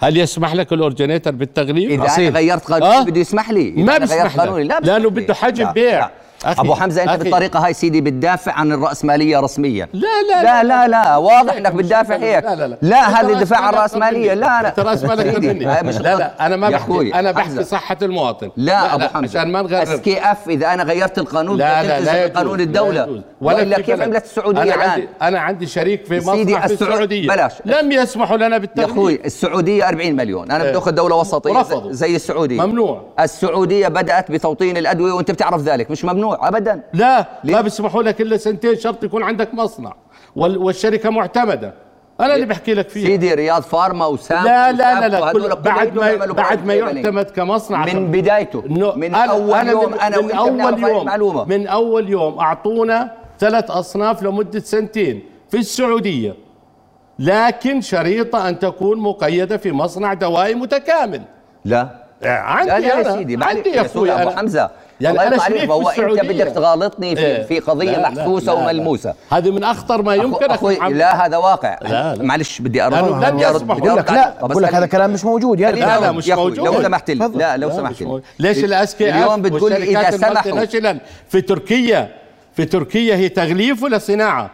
[0.00, 2.26] هل يسمح لك ال originator بالتغليف إذا أصيل.
[2.26, 5.10] أنا غيرت قانوني آه؟ بده يسمح لي ما أنا غيرت بيسمح قانوني لك لا لأنه.
[5.10, 6.10] بده حجم لا، بيع لا.
[6.44, 7.18] أخي، أبو حمزة أنت أخي.
[7.18, 10.00] بالطريقة هاي سيدي بتدافع عن الرأسمالية رسميا لا
[10.30, 12.44] لا لا لا لا واضح إنك بتدافع هيك.
[12.44, 14.62] لا لا لا لا أنت هذا راس دفاع عن الراسماليه لا.
[14.62, 17.64] لا أنت راس مالك أكثر سيدي، مني لا لا أنا ما يا بحكي أنا بحكي.
[17.64, 22.00] صحة المواطن لا, أبو حمزة عشان ما نغرب SKF إذا أنا غيرت القانون لا لا
[22.00, 23.22] لا لا الدولة.
[23.40, 24.02] ولا كيف.
[24.02, 27.52] عملت السعودية أنا الآن عندي أنا عندي شريك في مصنع في السعود- السعودية بلاش.
[27.64, 30.68] لم يسمحوا لنا يا بالتغليف أخوي السعودية 40 مليون أنا إيه.
[30.70, 31.62] بدي اخذ دولة وسطية.
[31.90, 33.02] زي السعودية ممنوع.
[33.20, 36.82] السعودية بدأت بتوطين الأدوية وأنت بتعرف ذلك مش ممنوع ابدا.
[36.92, 39.92] لا؟ ما بيسمحوا لك إلا سنتين شرط يكون عندك مصنع.
[40.36, 41.74] وال- والشركة معتمدة.
[42.20, 43.06] أنا اللي بحكي لك فيها.
[43.06, 47.84] سيدي رياض فارما وسام لا لا لا لا كل بعد ما بعد ما يعتمد كمصنع
[47.84, 48.62] من بدايته.
[48.66, 50.48] إنه من أنا- أول أنا يوم من- أنا من أول
[50.82, 51.00] يوم.
[51.00, 56.34] المعلومه من أول يوم أعطونا ثلاث أصناف لمدة سنتين في السعودية.
[57.18, 61.22] لكن شريطة أن تكون مقيدة في مصنع دوائي متكامل.
[61.64, 61.88] لا.
[62.24, 63.16] عندي لا لا يا.
[63.16, 64.30] سيدي عندي يا أخوي أبو.
[64.30, 64.70] حمزة.
[65.00, 66.24] يعني عليك شريك هو أنت.
[66.24, 67.42] بدك تغالطني في, إيه.
[67.42, 68.64] في قضية لا، لا، محسوسه لا، لا.
[68.64, 70.96] وملموسة هذه من أخطر ما أخو- يمكن أخوي أخي محمد.
[70.96, 72.22] لا هذا واقع لا، لا.
[72.22, 73.80] معلش بدي ارد بدي يسمحوا.
[73.80, 74.10] بدي عليك.
[74.10, 74.74] لا بقول لك.
[74.74, 76.58] هذا كلام مش موجود يا لا رجال لا مش أخوي، موجود.
[76.66, 77.30] لو سمحت لي.
[77.34, 78.22] لا لو لا، سمحت لي.
[78.38, 80.98] ليش الاس كي اليوم بتقول لي إذا سمحوا.
[81.28, 82.08] في تركيا
[82.52, 84.50] في تركيا هي تغليف ولا صناعة؟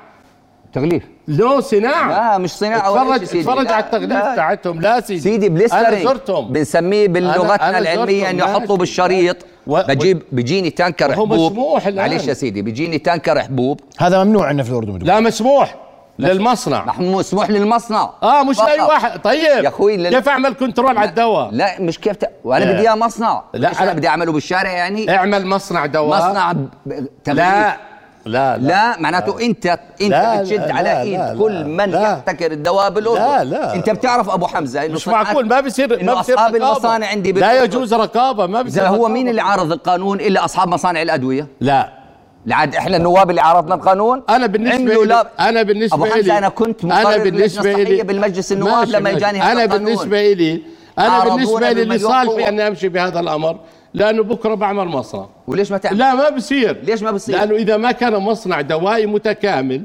[0.73, 3.41] تغليف لو صناعة لا مش صناعة ولا اتفرج شيء سيدي.
[3.51, 4.37] اتفرج لا، على التغليف لا.
[4.37, 8.77] تاعتهم لا سيدي سيدي أنا blistering زرتهم بنسميه بلغتنا أنا- العلمية أنه يحطوا.
[8.77, 9.37] بالشريط
[9.67, 11.87] و- بجيب بيجيني tanker حبوب مسموح.
[11.89, 14.99] معلش يا سيدي بيجيني tanker حبوب هذا ممنوع عندنا في الأردن.
[15.07, 15.75] لا مسموح
[16.19, 18.69] للمصنع نحن مسموح للمصنع آه مش فقط.
[18.69, 22.31] لاي واحد طيب يا أخوي لل- كيف أعمل control على الدواء؟ لا مش كيف ت...
[22.45, 22.73] وأنا لا.
[22.73, 26.69] بدي إياه مصنع لا، لا أنا بدي أعمله بالشارع يعني اعمل مصنع دواء مصنع ب...
[27.25, 27.45] تغليف.
[28.27, 31.65] لا لا لا معناته انت أنت لا، بتشد لا، على لا، إيد لا، كل لا،
[31.67, 32.03] من لا.
[32.12, 33.75] يحتكر الدواء بالاردن لا، لا.
[33.75, 36.73] أنت بتعرف أبو حمزة إنه مش معقول ما بصير ما بصير أصحاب رقابة.
[36.73, 37.62] المصانع عندي لا.
[37.65, 39.09] يجوز رقابة ما بصير اذا هو.
[39.09, 41.93] مين اللي عارض القانون إلا أصحاب مصانع الأدوية لا
[42.47, 46.39] لعد إحنا النواب اللي عارضنا القانون أنا بالنسبة لي لا أنا بالنسبة أبو لي حمزه
[46.39, 49.11] أنا كنت مقرر بالنسبة الصحية بالمجلس النواب لما.
[49.11, 49.67] اجاني هذا أنا.
[49.67, 50.62] بالنسبة لي
[50.99, 52.49] أنا بالنسبة لي بالمليون لصالحي قوة.
[52.49, 53.59] اني أمشي بهذا الأمر
[53.95, 56.81] لأنه بكرة بعمل مصنع وليش ما تعمل؟ لا ما بصير.
[56.83, 59.83] ليش ما بصير؟ لأنه إذا ما كان مصنع دوائي متكامل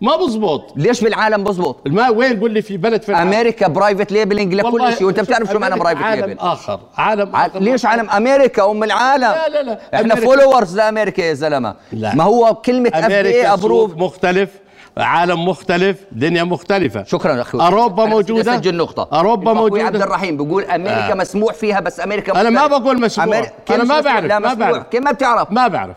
[0.00, 0.72] ما بزبط.
[0.76, 4.92] ليش بالعالم بزبط؟ ما وين قول لي في بلد في العالم؟ أمريكا private labeling لكل
[4.92, 7.60] شيء وأنت بتعرف شو معنى private عالم label آخر عالم آخر.
[7.60, 9.78] ليش عالم أمريكا ام العالم؟ لا، لا، لا.
[9.94, 11.74] إحنا followers لأمريكا يا زلمة.
[11.92, 12.14] لا.
[12.14, 14.50] ما هو كلمة اف أمريكا approve مختلف.
[14.98, 20.64] عالم مختلف دنيا مختلفة شكرا أخوي أوروبا موجودة اسجل نقطة أوروبا موجودة عبد الرحيم بيقول
[20.64, 21.14] أمريكا آه.
[21.14, 22.78] مسموح فيها بس أمريكا أنا ما مختلف.
[22.82, 23.26] بقول مسموح.
[23.42, 24.82] أمريكا- كيف أنا ما؟ بعرف، لا ما بعرف.
[24.86, 25.96] كيف ما بتعرف ما بعرف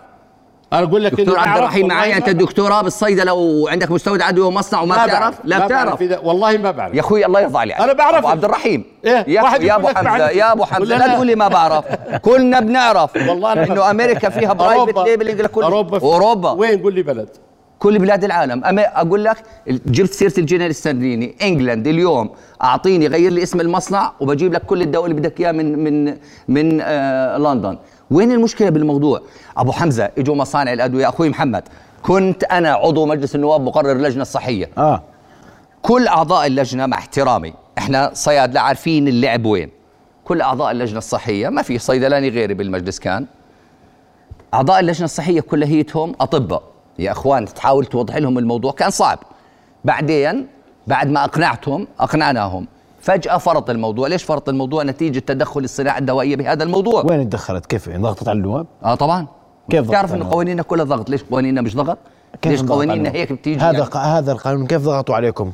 [0.73, 2.37] أنا أقول لك دكتور عبد الرحيم معي أنت بعرف.
[2.37, 6.93] دكتوراه بالصيدلة وعندك مستودع عدوى ومصنع وما ما بتعرف لا ما بتعرف والله ما بعرف
[6.95, 8.15] يا أخوي الله يرضى عليك أنا بعرف.
[8.17, 10.35] أبو عبد الرحيم إيه؟ يا واحد يا يقول ابو حمزة بعرف.
[10.35, 11.85] يا أبو حمزة لا؟ تقول لي ما بعرف
[12.21, 13.79] كلنا بنعرف والله إنه بعرف.
[13.89, 17.29] أمريكا فيها private labeling لكل أوروبا في- أوروبا وين قول لي بلد
[17.79, 18.65] كل بلاد العالم.
[18.65, 22.29] أما أقول لك جبت سيرة الجنيه الاسترليني England اليوم
[22.63, 26.81] أعطيني غير لي اسم المصنع وبجيب لك كل الدواء اللي بدك إياه من من من
[26.81, 27.77] آه لندن.
[28.11, 29.21] وين المشكلة بالموضوع؟
[29.57, 31.09] أبو حمزة إجوا مصانع الأدوية.
[31.09, 31.63] أخوي محمد
[32.03, 34.69] كنت أنا عضو مجلس النواب مقرر اللجنة الصحية.
[34.77, 35.01] آه.
[35.81, 39.69] كل أعضاء اللجنة مع احترامي إحنا صيادله عارفين اللعب وين.
[40.25, 43.25] كل أعضاء اللجنة الصحية ما في صيدلاني غيري بالمجلس كان.
[44.53, 46.72] أعضاء اللجنة الصحية كليتهم أطباء.
[46.99, 48.71] يا أخوان تحاول توضح لهم الموضوع.
[48.71, 49.19] كان صعب.
[49.85, 50.47] بعدين
[50.87, 52.67] بعد ما أقنعتهم أقنعناهم.
[53.01, 54.07] فجأة فرط الموضوع.
[54.07, 57.03] ليش فرط الموضوع؟ نتيجة تدخل الصناعة الدوائية بهذا الموضوع.
[57.05, 59.27] وين تدخلت كيف؟ ضغطت على النواب آه طبعا.
[59.69, 61.09] كيف تعرف انه قوانيننا كلها ضغط.
[61.09, 61.97] ليش قوانيننا مش ضغط؟
[62.45, 64.67] ليش قوانيننا؟ هيك بتيجي هذا يعني؟ هذا القانون.
[64.67, 65.51] كيف ضغطوا عليكم؟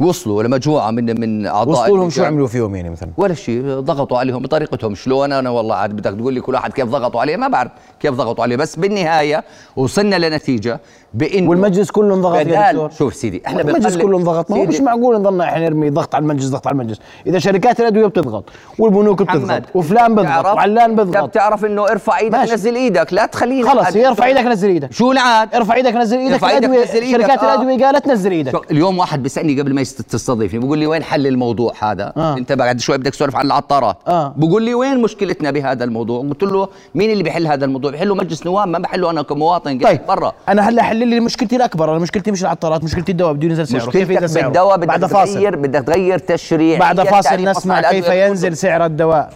[0.00, 2.24] وصلوا لمجموعه من من أعضاء وصلوا لهم شو.
[2.24, 4.94] عملوا فيهم يعني مثلا؟ ولا شيء ضغطوا عليهم بطريقتهم.
[4.94, 8.14] شلون؟ أنا والله عاد بدك تقول لي كل واحد كيف ضغطوا عليه ما بعرف كيف
[8.14, 8.56] ضغطوا عليه.
[8.56, 9.44] بس بالنهاية
[9.76, 10.80] وصلنا لنتيجة
[11.14, 12.90] بإنه والمجلس كله انضغط يا دكتور.
[12.90, 16.22] شوف سيدي إحنا المجلس كله انضغط ما هو مش معقول نضلنا إحنا نرمي ضغط على
[16.22, 16.98] المجلس ضغط على المجلس.
[17.26, 18.44] إذا شركات الأدوية بتضغط
[18.78, 22.54] والبنوك بتضغط وفلان بيضغط بتعرف- وعلان انت بيضغط بتعرف إنه ارفع إيدك ماشي.
[22.54, 24.92] نزل إيدك لا تخلينا خلص ارفع إيدك نزل إيدك.
[24.92, 26.32] شو العاد ارفع إيدك نزل إيدك.
[26.32, 27.54] ارفع إيدك نزل إيدك، شركات آه.
[27.54, 28.70] الأدوية قالت نزل إيدك.
[28.70, 32.36] اليوم واحد بيسألني قبل ما تستضيفني بيقول لي وين حل الموضوع هذا؟ آه.
[32.36, 33.96] انت بعد شوي بدك تسولف عن العطارات.
[34.08, 34.34] آه.
[34.36, 38.46] بقول لي وين مشكلتنا بهذا الموضوع؟ قلت له مين اللي بيحل هذا الموضوع؟ بيحله مجلس
[38.46, 39.78] نواب ما بحله أنا كمواطن.
[39.78, 40.32] طيب برا.
[40.48, 41.90] أنا هلا حل لي مشكلتي الأكبر.
[41.90, 43.32] أنا مشكلتي مش العطارات مشكلتي الدواء.
[43.32, 43.90] بده ينزل سعره.
[43.90, 45.34] كيف ينزل سعره؟ بالدواء بدك بعد فاصل.
[45.34, 46.78] تغير بدك تغير تشريع.
[46.78, 49.32] بعد فاصل نسمع كيف ينزل سعر الدواء.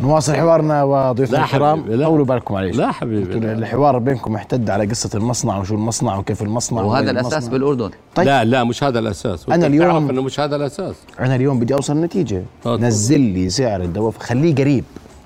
[0.00, 1.80] نواصل حوارنا وضيوفنا لا الكرام.
[1.80, 2.06] حبيبي، لا.
[2.06, 3.52] طولوا بالكم معلش لا حبيبي،.
[3.52, 7.52] الحوار بينكم احتد على قصة المصنع وشو المصنع وكيف المصنع وهذا الأساس المصنع.
[7.52, 7.90] بالأردن.
[8.14, 8.26] طيب.
[8.26, 9.44] لا لا مش هذا الأساس.
[9.48, 10.94] أنا وأنت اليوم- إنه مش هذا الأساس.
[11.20, 12.42] أنا اليوم بدي أوصل نتيجة.
[12.62, 12.84] تفضل.
[12.84, 14.84] نزل لي سعر الدواء خليه قريب.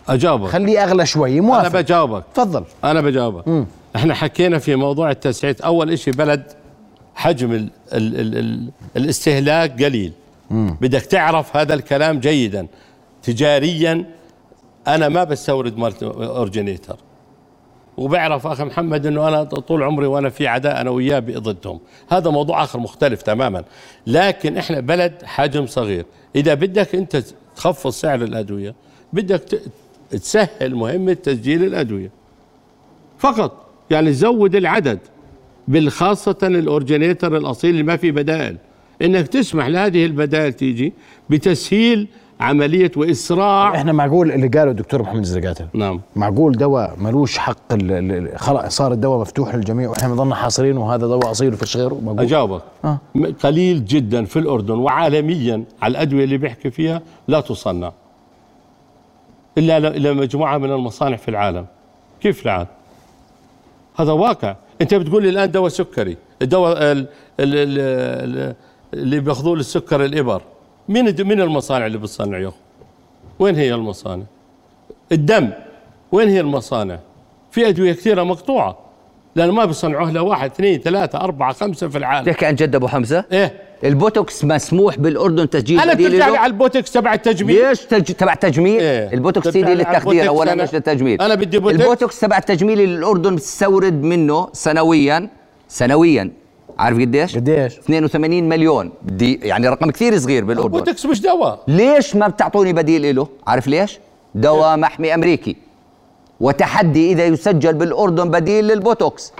[0.08, 0.48] أجاوبك.
[0.48, 2.24] خليه أغلى شوي أنا موافق بجاوبك.
[2.35, 2.64] تفضل.
[2.85, 3.66] أنا بجاوبك.
[3.96, 6.42] إحنا حكينا في موضوع التسعير أول شيء بلد
[7.14, 10.12] حجم ال ال ال ال الاستهلاك قليل.
[10.50, 12.66] بدك تعرف هذا الكلام جيدا
[13.22, 14.04] تجاريا
[14.88, 16.96] أنا ما بستورد مالت أورجينيتر.
[17.96, 22.64] وبعرف أخي محمد إنه أنا طول عمري وأنا في عداء أنا وياه ضدهم هذا موضوع
[22.64, 23.64] آخر مختلف تماما.
[24.06, 26.04] لكن إحنا بلد حجم صغير.
[26.36, 27.22] إذا بدك أنت
[27.56, 28.74] تخفض سعر الأدوية
[29.12, 29.62] بدك
[30.10, 32.10] تسهل مهمه تسجيل الأدوية.
[33.18, 33.66] فقط.
[33.90, 34.98] يعني زود العدد.
[35.68, 38.56] بالخاصة الأورجينيتر الأصيل اللي ما في بدائل.
[39.02, 40.92] إنك تسمح لهذه البدائل تيجي
[41.30, 42.08] بتسهيل
[42.42, 43.74] عملية وإسراع.
[43.74, 46.00] إحنا معقول اللي قاله الدكتور محمد الزرقاتي نعم.
[46.16, 47.57] معقول دواء ملوش حق
[48.37, 52.62] خلق صار الدواء مفتوح للجميع وإحنا بنضلنا حاصرين وهذا دواء أصيل وفيش غيره؟ معقول؟ أجاوبك.
[52.85, 52.98] آه.
[53.42, 57.92] قليل جدا في الأردن وعالميا على الأدوية اللي بيحكي فيها لا تصنع.
[59.59, 61.66] إلا ل- إلى مجموعة من المصانع في العالم.
[62.20, 62.66] كيف العالم
[63.96, 64.57] هذا واقع.
[64.81, 66.16] أنت بتقول لي الآن دواء سكري.
[66.42, 67.07] الدواء ال- ال-
[67.40, 67.78] ال-
[68.38, 68.55] ال-
[68.94, 70.42] اللي بيأخذوه للسكر الإبر.
[70.88, 72.52] مين الد- مين المصانع اللي بتصنع يا
[73.38, 74.22] وين هي المصانع؟
[75.12, 75.50] الدم.
[76.12, 76.98] وين هي المصانع؟
[77.50, 78.78] في أدوية كثيرة مقطوعة
[79.36, 82.26] لأن ما بيصنعوها إلا واحد اثنين ثلاثة أربعة خمسة في العالم.
[82.26, 83.52] تحكي عن جد أبو حمزة؟ إيه.
[83.84, 87.68] البوتوكس مسموح بالأردن تسجيل أنا بديل بترجع؟ لي على البوتكس تبع التجميل.
[87.68, 88.02] ليش تج...
[88.12, 89.12] تبع تجميل إيه.
[89.12, 91.80] البوتوكس سيدي للتخدير البوتوكس اولا أنا- مش للتجميل أنا بدي بوتوكس.
[91.80, 95.28] البوتوكس تبع التجميل اللي الأردن بتستورد منه سنويا
[95.68, 96.30] سنويا.
[96.78, 98.90] عارف قديش؟ قديش؟ 82 مليون.
[99.02, 100.78] دي يعني رقم كثير صغير بالأردن.
[100.78, 101.62] بوتكس مش دواء.
[101.68, 104.00] ليش ما بتعطوني بديل له؟ عارف ليش؟
[104.35, 105.56] دواء محمي أمريكي.
[106.40, 109.32] وتحدي إذا يسجل بالأردن بديل للبوتوكس.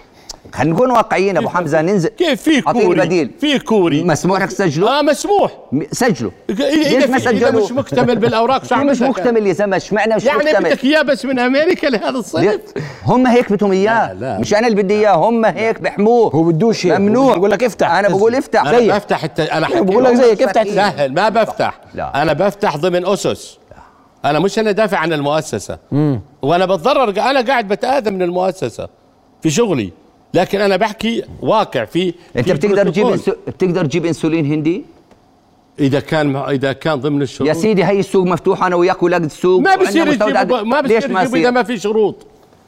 [0.55, 3.31] خلينا نكون واقعيين أبو حمزة ننزل كيف في كوري بديل.
[3.41, 5.53] في كوري مسموح لك تسجله؟ آه مسموح
[5.93, 10.71] سجله اذا ما؟ مش مكتمل بالأوراق شو مش؟ مكتمل يا زلمه اشمعنى مش يعني مكتمل؟
[10.71, 12.61] بدك إياه بس من أمريكا لهذا؟ الصيف
[13.05, 14.39] هم هيك بدهم إياه لا، لا.
[14.39, 16.87] مش أنا اللي بدي إياه هم هيك بحموه هو بدوش.
[16.87, 17.91] ممنوع بقول لك افتح.
[17.91, 18.93] أنا بقول افتح أنا زيك.
[18.93, 19.41] بفتح الت...
[19.41, 22.23] أنا بقول لك زيك افتح سهل ما بفتح لا.
[22.23, 23.59] أنا بفتح ضمن أسس
[24.25, 25.79] أنا مش أنا دافع عن المؤسسة
[26.43, 28.89] وأنا بتضرر أنا قاعد بتاذى من المؤسسة
[29.43, 29.93] في شغلي
[30.35, 33.07] لكن أنا بحكي واقع في أنت في بتقدر تجيب.
[33.47, 34.85] بتقدر تجيب إنسولين هندي؟
[35.79, 36.37] إذا كان.
[36.37, 37.49] إذا كان ضمن الشروط.
[37.49, 40.07] يا سيدي هي السوق مفتوح أنا وياك ولقد السوق ما بصير.
[40.07, 42.27] يجيبوا ما بصير يجيبوا إذا ما في شروط.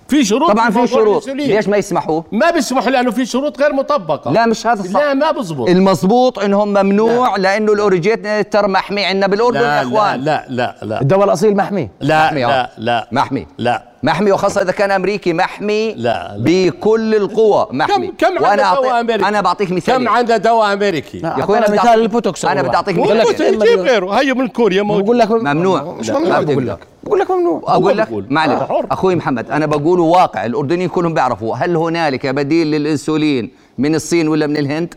[0.08, 1.28] في شروط طبعا في شروط.
[1.28, 4.32] ليش ما يسمحوا؟ ما بيسمحوا لأنه في شروط غير مطبقة.
[4.32, 5.68] لا مش هذا الصح لا ما بزبط.
[5.68, 10.20] المضبوط إنهم ممنوع لأنه ال originator محمي عندنا بالأردن لا يا لا إخوان.
[10.20, 11.00] لا لا لا.
[11.00, 11.88] الدواء الأصيل محمي.
[12.00, 12.68] لا محمي لا أهو.
[12.78, 13.08] لا.
[13.12, 13.46] محمي.
[13.58, 13.93] لا.
[14.04, 16.36] محمي وخاصة إذا كان أمريكي محمي لا، لا.
[16.38, 18.06] بكل القوة محمي.
[18.06, 21.28] كم كم عندنا دواء أمريكي؟ أنا بعطيك مثال كم عندنا دواء أمريكي؟ لا.
[21.38, 23.54] يا أخوي أنا أعطانا بدي مثال البوتوكس أنا أول بدي بقول مثال.
[23.62, 24.10] يجيب غيره.
[24.10, 25.04] هي من كوريا موجود.
[25.04, 25.82] بقول لك ممنوع.
[25.82, 26.78] مش ممنوع ما بقول لك.
[27.04, 27.62] بقول لك ممنوع.
[27.66, 28.08] أقول لك.
[28.30, 28.62] معلش.
[28.90, 34.46] أخوي محمد أنا بقول واقع الأردنيين كلهم بيعرفوا هل هنالك بديل للإنسولين من الصين ولا
[34.46, 34.94] من الهند؟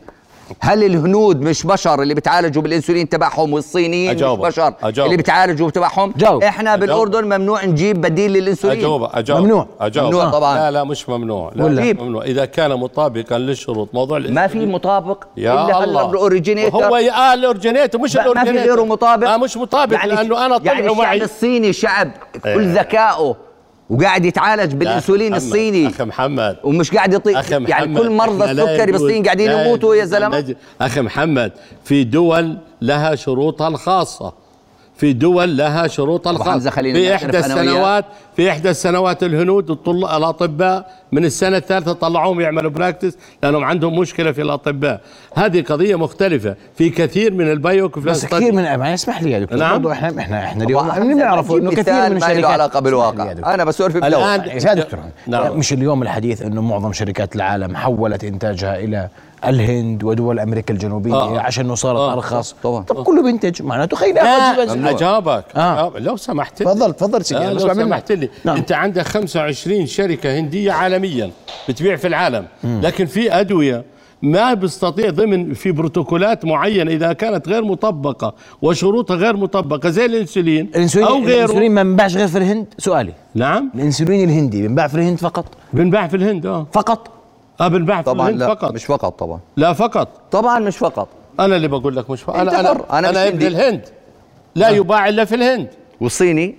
[0.60, 4.48] هل الهنود مش بشر اللي بتعالجوا بالإنسولين تبعهم والصينيين مش.
[4.48, 5.00] بشر أجاوبك.
[5.00, 6.44] اللي بتعالجوا تبعهم جاوب.
[6.44, 9.68] إحنا بالأردن ممنوع نجيب بديل للإنسولين اجاوب اجاوب ممنوع.
[9.82, 10.56] اجاوب ممنوع طبعاً.
[10.56, 14.66] لا لا مش ممنوع لا ولا؟ مش ممنوع إذا كان مطابقا للشروط موضوع ما في
[14.66, 18.86] مطابق يا إلا الله هلا ال originator هو آه ال originator مش ما في غيره
[18.86, 22.12] مطابق آه مش مطابق يعني لأنه أنا يعني طلعوا الشعب معي الصيني شعب
[22.44, 22.58] كل إيه.
[22.80, 23.36] ذكائه
[23.90, 25.88] وقاعد يتعالج بالانسولين محمد، الصيني.
[25.88, 26.58] أخي محمد.
[26.64, 30.56] ومش قاعد يطيق أخي محمد يعني كل مرضى السكري بالصين قاعدين يموتوا يا زلمة.
[30.82, 31.52] أخي محمد
[31.84, 34.34] في دول لها شروطها الخاصة.
[34.98, 35.88] في دول لها
[36.52, 37.24] حمزة خلينا في وياك.
[37.40, 38.06] السنوات
[38.36, 44.32] في إحدى السنوات الهنود الطل- الأطباء من السنة الثالثة طلعوهم يعملوا براكتس لأنهم عندهم مشكلة
[44.32, 45.02] في الأطباء
[45.36, 49.60] هذه قضية مختلفة في كثير من البايو بس كثير من ما اسمح لي يا دكتور
[49.60, 49.72] نعم.
[49.72, 51.02] برضو إحنا إحنا إحنا اليوم بجيب
[51.58, 53.32] إنه كثير من الشركات لي بالواقع.
[53.54, 55.58] أنا بسولف الآن بلو يا دكتور نعم.
[55.58, 59.10] مش اليوم الحديث إنه معظم شركات العالم حولت إنتاجها إلى
[59.46, 61.40] الهند ودول أمريكا الجنوبية آه.
[61.40, 62.14] عشان انه صارت آه.
[62.14, 62.84] أرخص طبعاً.
[62.84, 65.60] طب كله بينتج معناته خلينا ناخذ أجابك آه.
[65.60, 65.92] آه.
[66.00, 67.60] لو سمحت تفضل تفضل سيدي آه لو.
[67.74, 68.56] سمحت لي نعم.
[68.58, 71.32] أنت عندك 25 شركة هندية عالميا
[71.70, 73.84] بتبيع في العالم لكن في أدوية
[74.22, 80.66] ما بيستطيع ضمن في بروتوكولات معينة إذا كانت غير مطبقة وشروطها غير مطبقة زي الإنسولين
[80.66, 84.96] الانسولين أو غيره الإنسولين ما بنباعش غير في الهند سؤالي نعم الإنسولين الهندي بنباع في
[84.96, 87.10] الهند فقط بنباع في الهند آه فقط
[87.62, 88.72] آه بنباع في طبعا الهند لا فقط.
[88.72, 89.40] مش فقط طبعا.
[89.58, 90.08] لا فقط.
[90.32, 91.08] طبعا مش فقط.
[91.40, 92.36] أنا اللي بقول لك مش فقط.
[92.36, 92.60] أنا.
[92.60, 93.48] أنا أنا أنا ابن هندي.
[93.48, 93.82] الهند.
[94.56, 95.68] لا يباع إلا في الهند.
[96.02, 96.56] والصيني؟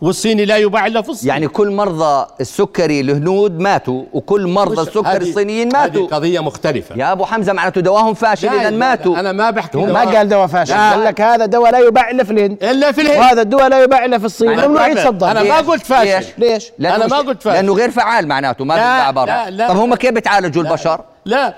[0.00, 5.02] والصيني لا يباع إلا في الصين يعني كل مرضى السكري الهنود ماتوا وكل مرضى السكري
[5.06, 8.76] هذه- الصينيين هذه ماتوا قضية مختلفة يا أبو حمزة معناته دواهم فاشل لا، اذا لا،
[8.76, 10.00] ماتوا أنا ما بحكي ما.
[10.00, 10.74] قال دواء فاشل.
[10.74, 13.82] قال لك هذا دواء لا يباع إلا في الهند إلا في الهند وهذا الدواء لا
[13.82, 14.88] يباع إلا في الصين أنا ممنوع.
[14.88, 16.26] يتصدر ليش؟ ما قلت فاشل.
[16.38, 17.56] ليش؟ ليش؟ أنا ما قلت فاشل.
[17.56, 19.10] لأنه غير فعال معناته ما لا، بيتباع لا،
[19.44, 19.68] برا لا.
[19.68, 21.54] طب هم كيف بتعالجوا البشر؟ لا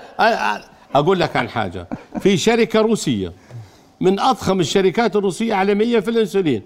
[0.95, 1.87] أقول لك عن حاجة
[2.19, 3.31] في شركة روسية
[4.01, 6.63] من أضخم الشركات الروسية عالميا في الإنسولين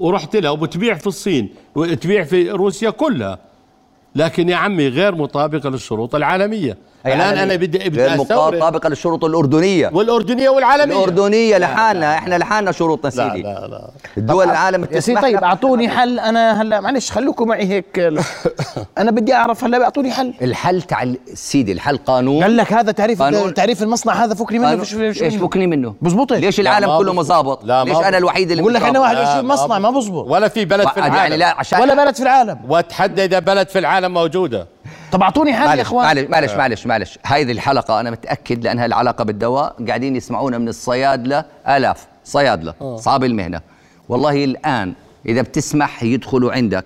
[0.00, 3.38] ورحت لها وبتبيع في الصين وتبيع في روسيا كلها.
[4.14, 6.78] لكن يا عمي غير مطابقه للشروط العالمية.
[7.06, 12.72] الآن أنا بدي بدي غير أستورد مطابقه للشروط الأردنية والأردنية والعالمية الأردنية لحالنا إحنا لحالنا
[12.72, 15.44] شروطنا لا سيدي لا لا الدول العالم سيدي طيب.
[15.44, 17.98] أعطوني حل أنا هلا معلش خلوكم معي هيك
[18.98, 23.22] أنا بدي أعرف هلا أعطوني حل الحل تعال سيدي الحل قانون قال لك هذا تعريف
[23.22, 23.54] قانون.
[23.54, 25.46] تعريف المصنع هذا فكني منه إيش منه.
[25.46, 26.36] فكني منه؟ بزبطش.
[26.36, 27.18] ليش لا، العالم كله بزبط.
[27.18, 28.14] مظابط؟ لا، ليش أنا بزبط.
[28.14, 31.14] الوحيد اللي بقول لك أنا؟ 21 لا، مصنع ما بزبط ولا في بلد في يعني
[31.14, 34.66] العالم لا عشان ولا بلد في العالم وتحدى إذا بلد في العالم موجودة
[35.12, 36.04] طب أعطوني حل يا إخوان.
[36.06, 37.18] معلش معلش معلش معلش.
[37.26, 39.76] هذه الحلقة أنا متأكد لأنها العلاقة بالدواء.
[39.88, 42.74] قاعدين يسمعونا من الصيادلة آلاف صيادلة.
[42.80, 43.60] أصحاب المهنة.
[44.08, 44.92] والله الآن
[45.26, 46.84] إذا بتسمح يدخلوا عندك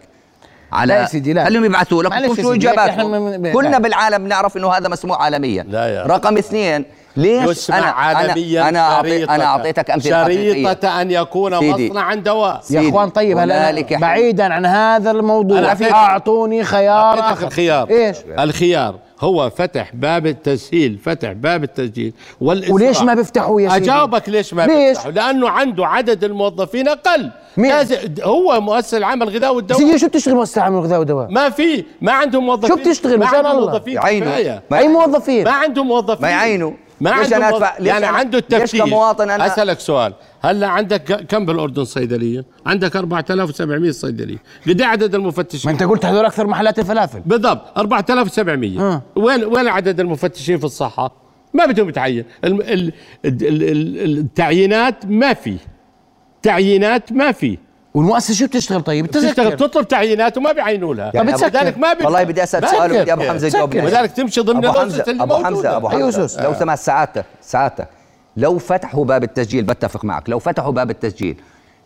[0.73, 1.45] على لا يا سيدي، لا.
[1.45, 2.89] خليهم يبعثوا لك معلش يا شو سيدي، إجاباتهم.
[2.91, 3.79] إحنا من- من- كلنا.
[3.79, 5.63] بالعالم نعرف إنه هذا مسموع عالميا.
[5.69, 6.03] لا يا.
[6.07, 6.85] رقم اثنين
[7.17, 9.35] ليش أنا عالميا أنا شريطة.
[9.35, 10.53] أنا أعطيتك أمثلة حقيقية.
[10.65, 11.89] شريطة أن يكون سيدي.
[11.91, 13.85] مصنعا دواء يا إخوان طيب هلا.
[13.99, 20.99] بعيدا عن هذا الموضوع أعطوني خيار أعطيتك آخر الخيار إيش الخيار هو فتح باب التسهيل
[21.05, 25.49] فتح باب التسجيل والإسراع وليش ما بيفتحوا يا سيدي أجاوبك ليش ما ليش؟ بيفتحوا لأنه
[25.49, 27.73] عنده عدد الموظفين أقل مين؟
[28.23, 32.13] هو مؤسسة العمل الغذاء والدواء سيدي شو بتشتغل مؤسسه عامل الغذاء والدواء ما في ما
[32.13, 33.57] عندهم موظفين شو بتشتغل؟ ما عندهم.
[33.57, 33.99] موظفين.
[33.99, 36.71] كفاية ما- أي موظفين ما عندهم موظفين ما يعينوا.
[37.01, 40.15] ما ليش عندهم أنا أدفع- ليش يعني أنا- عنده ليش التفتيش كمواطن أنا- أسألك سؤال
[40.43, 46.05] هلا عندك كم بالأردن صيدلية؟ عندك 4700 صيدلية، قد إيه عدد ما المفتشين؟ أنت قلت
[46.07, 49.03] هذول أكثر محلات الفلافل بالضبط 4700 آه.
[49.17, 51.13] وين وين عدد المفتشين في الصحة؟
[51.55, 52.93] ما بدهم يتعين الم- ال-
[53.25, 55.57] ال- ال- ال- التعيينات ما في
[56.43, 57.59] تعيينات ما في
[57.95, 61.49] والمؤسسه شو بتشتغل طيب تشتغل بتسكر تطلب تعيينات وما بيعينوا لها طب بتسكر.
[61.49, 63.75] لذلك ما بي- والله بدي أسأل ما سؤال بي- بدي أبو حمزة يجاوب.
[63.75, 65.77] ولذلك تمشي ضمن أبو الأسس حمزة اللي ابو حمزة.
[65.77, 66.45] أبو أيوة حمزه أستاذ.
[66.45, 67.89] لو سمحت سعادتك سعادتك
[68.37, 71.37] لو فتحوا باب التسجيل بتفق معك لو فتحوا باب التسجيل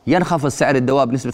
[0.09, 1.31] ينخفض سعر الدواء بنسبه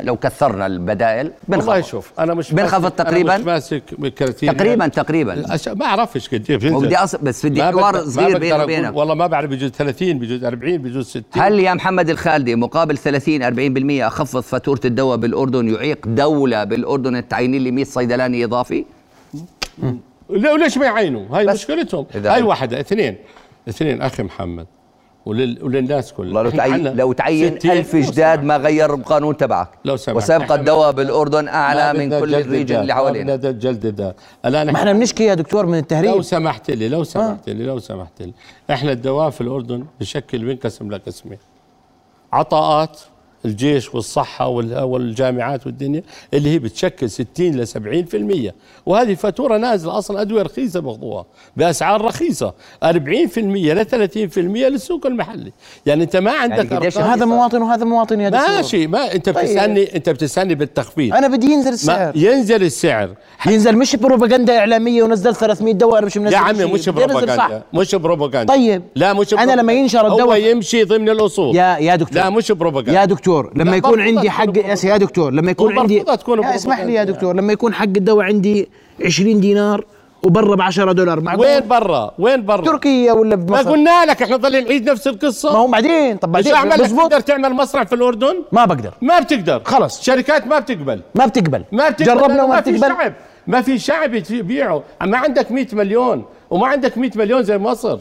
[0.00, 1.32] 25% لو كثرنا البدائل.
[1.48, 5.46] والله بنخفض شوف أنا مش بنخفض ماسك- أنا تقريباً؟ مش ماسك بالكراتين تقريبا تقريبا.
[5.56, 6.72] أش- ما أعرفش قد إيه.
[6.74, 7.16] وبدي أص...
[7.16, 8.96] بس بدي حوار صغير بيني وبينك.
[8.96, 13.42] والله ما بعرف بجوز 30 بجوز 40 بجوز 60 هل يا محمد الخالدي مقابل 30
[13.42, 18.84] 40% أخفض فاتورة الدواء بالأردن يعيق دولة بالأردن التعيين لي 100 صيدلاني إضافي؟
[20.30, 22.06] لا وليش ما يعينوا؟ هاي مشكلتهم.
[22.14, 23.16] هاي واحدة اثنين.
[23.68, 24.66] اثنين أخي محمد.
[25.26, 25.58] ولل...
[25.62, 26.42] وللناس كلها.
[26.42, 29.68] لو تعين لو تعين 60 ألف جداد ما غير القانون تبعك.
[29.84, 30.16] لو سمحت.
[30.16, 33.36] وسيبقى الدواء بالاردن أعلى من كل الريجن اللي ما حوالينا.
[33.36, 36.88] بدنا جلد الذات الآن ما إحنا إحنا بنشكي يا دكتور من لو التهريب سمحت لي
[36.88, 38.32] لو سمحت لي لو سمحت لي.
[38.70, 41.38] إحنا الدواء في الأردن بشكل بينقسم لقسمين.
[42.32, 43.00] عطاءات
[43.44, 46.02] الجيش والصحة وال- والجامعات والدنيا
[46.34, 48.52] اللي هي بتشكل 60 ل 70%
[48.86, 51.24] وهذه فاتورة نازلة أصلا أدوية رخيصة بياخذوها
[51.56, 53.38] بأسعار رخيصة 40%
[53.74, 54.38] ل 30%
[54.68, 55.52] للسوق المحلي.
[55.86, 57.02] يعني أنت ما عندك أرقام.
[57.10, 58.48] هذا مواطن وهذا مواطن يا دكتور.
[58.56, 59.44] ماشي ما أنت طيب.
[59.44, 61.14] بتسألني أنت بتسألني بالتخفيض.
[61.14, 62.12] أنا بدي ينزل السعر.
[62.16, 63.10] ينزل السعر.
[63.46, 66.74] ينزل مش بروباغندا إعلامية ونزل 300 دواء أنا مش منزل يا عمي شيء.
[66.74, 66.88] مش.
[66.88, 67.62] بروباغندا.
[67.72, 68.54] مش بروباغندا.
[68.54, 68.82] طيب.
[68.96, 69.62] لا مش أنا بروباغندا.
[69.62, 71.56] لما ينشر هو الدواء- يمشي ضمن الأصول.
[71.56, 72.16] يا يا دكتور.
[72.16, 72.92] لا مش بروباغندا.
[72.92, 73.33] يا دكتور.
[73.54, 74.88] لما لا، يكون عندي حق بروباغندا.
[74.88, 77.12] يا دكتور لما يكون عندي يا اسمح لي يا بروباغندا.
[77.12, 78.68] دكتور لما يكون حق الدواء عندي
[79.04, 79.84] 20 دينار
[80.22, 84.22] وبرا ب 10 دولار معقول وين برا؟ وين برا؟ تركيا ولا ما بمصر قلنا لك
[84.22, 85.52] إحنا ضل نعيد نفس القصة.
[85.52, 88.90] ما هو بعدين طب مش بعدين اعمل تقدر تعمل مصنع في الأردن؟ ما بقدر.
[89.02, 89.62] ما بتقدر.
[89.64, 90.02] خلص.
[90.02, 91.00] شركات ما بتقبل.
[91.14, 91.64] ما بتقبل.
[91.72, 92.20] ما بتقبل.
[92.20, 92.94] جربنا وما في بتقبل.
[92.94, 93.12] شعب.
[93.46, 94.82] ما في شعب يبيعه.
[95.02, 97.98] ما عندك 100 مليون وما عندك 100 مليون زي مصر.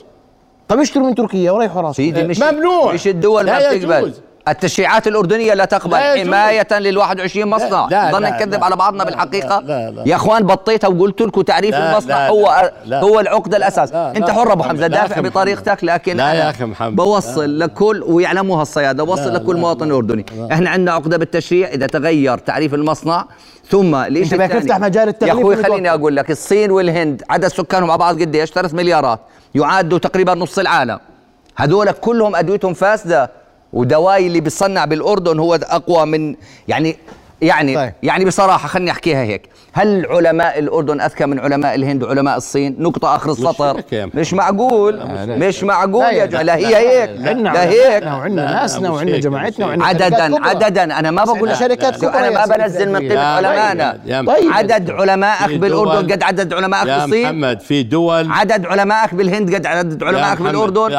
[0.67, 2.93] طب اشتروا من تركيا وريحوا راسكم سيدي مش ممنوع.
[2.93, 4.21] مش الدول ما بتقبل يجوز.
[4.47, 6.23] التشريعات الأردنية لا تقبل لا.
[6.23, 7.87] حماية لل 21 مصنع.
[7.91, 9.59] لا، ضلنا لا، نكذب لا، على بعضنا لا، بالحقيقة.
[9.59, 10.03] لا، لا.
[10.05, 13.01] يا أخوان بطيتها وقلت لكم تعريف لا، المصنع لا، هو لا، لا.
[13.01, 13.93] هو العقدة الأساس.
[13.93, 16.65] لا، أنت لا، حر أبو لا، حمزة لا، يا دافع بطريقتك لكن لا، يا أخي
[16.65, 16.95] محمد.
[16.95, 20.25] بوصل لكل ويعلموها الصيادة بوصل لكل مواطن أردني.
[20.51, 23.25] إحنا عندنا عقدة بالتشريع إذا تغير تعريف المصنع
[23.69, 25.71] ثم ليش أنت بدك تفتح مجال يا التغليف أخوي ونتوقف.
[25.71, 29.19] خليني أقول لك الصين والهند عدد سكانهم مع بعض قديش 3 مليارات.
[29.55, 30.99] يعادوا تقريبا نص العالم.
[31.55, 33.42] هذول كلهم أدويتهم فاسدة.
[33.73, 36.35] ودواي اللي بيصنع بالأردن هو أقوى من
[36.67, 36.97] يعني
[37.41, 37.93] يعني طيب.
[38.03, 43.15] يعني بصراحة خليني أحكيها هيك هل علماء الأردن أذكى من علماء الهند وعلماء الصين نقطة
[43.15, 44.09] آخر السطر يا.
[44.13, 49.65] مش معقول مش معقول يا جماعة لا هي هيك لا هيك وعندنا ناسنا وعندنا جماعتنا
[49.65, 50.49] وعندنا عددا كبرى.
[50.49, 52.99] عددا أنا ما بقول شركات كبرى أنا يا ما بنزل من.
[52.99, 54.51] قيمه يا علمائنا يا طيب.
[54.53, 59.65] عدد علمائك بالأردن قد عدد علمائك يا بالصين محمد في دول عدد علمائك بالهند قد
[59.65, 60.95] عدد علمائك بالأردن.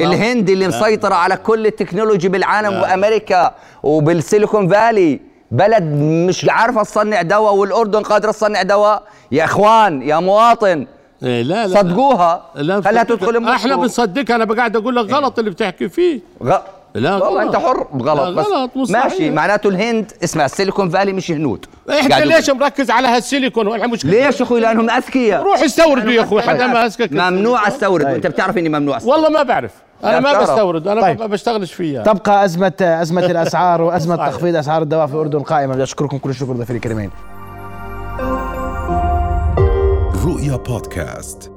[0.00, 5.20] الهند اللي مسيطرة على كل التكنولوجي بالعالم وأمريكا وبالسيليكون فالي
[5.50, 5.82] بلد
[6.28, 9.02] مش عارفة تصنع دواء والأردن قادرة تصنع دواء.
[9.32, 10.86] يا إخوان يا مواطن.
[11.22, 12.42] إيه لا لا صدقوها.
[12.54, 13.76] لا خليها تدخل إحنا المشروع.
[13.76, 16.20] بنصدق أنا بقعد أقول لك غلط اللي بتحكي فيه.
[16.44, 16.56] غ...
[16.94, 17.38] لا والله غلط.
[17.38, 17.86] أنت حر.
[18.02, 18.20] غلط.
[18.20, 19.30] لا بس غلط، مش ماشي.
[19.30, 21.66] معناته الهند اسمع السيليكون فالي مش هنود.
[21.90, 24.10] إحنا ليش مركز على هالسيليكون؟ وإحنا مشكلة.
[24.10, 25.42] ليش يا أخوي؟ لأنهم أذكياء.
[25.42, 26.42] روح استوردوا يا أخوي.
[26.42, 28.04] حدا ما اسكك ممنوع أستورد.
[28.04, 29.14] أنت بتعرف إني ممنوع أستورد.
[29.14, 29.70] والله ما بعرف.
[30.04, 30.40] أنا لا ما.
[30.42, 31.18] بستورد أنا طيب.
[31.20, 34.28] ما بشتغلش فيها تبقى أزمة أزمة الأسعار وأزمة صحيح.
[34.28, 37.10] تخفيض أسعار الدواء في الأردن قائمة بدي أشكركم كل الشكر ضيفي الكريمين
[40.26, 41.52] رؤيا بودكاست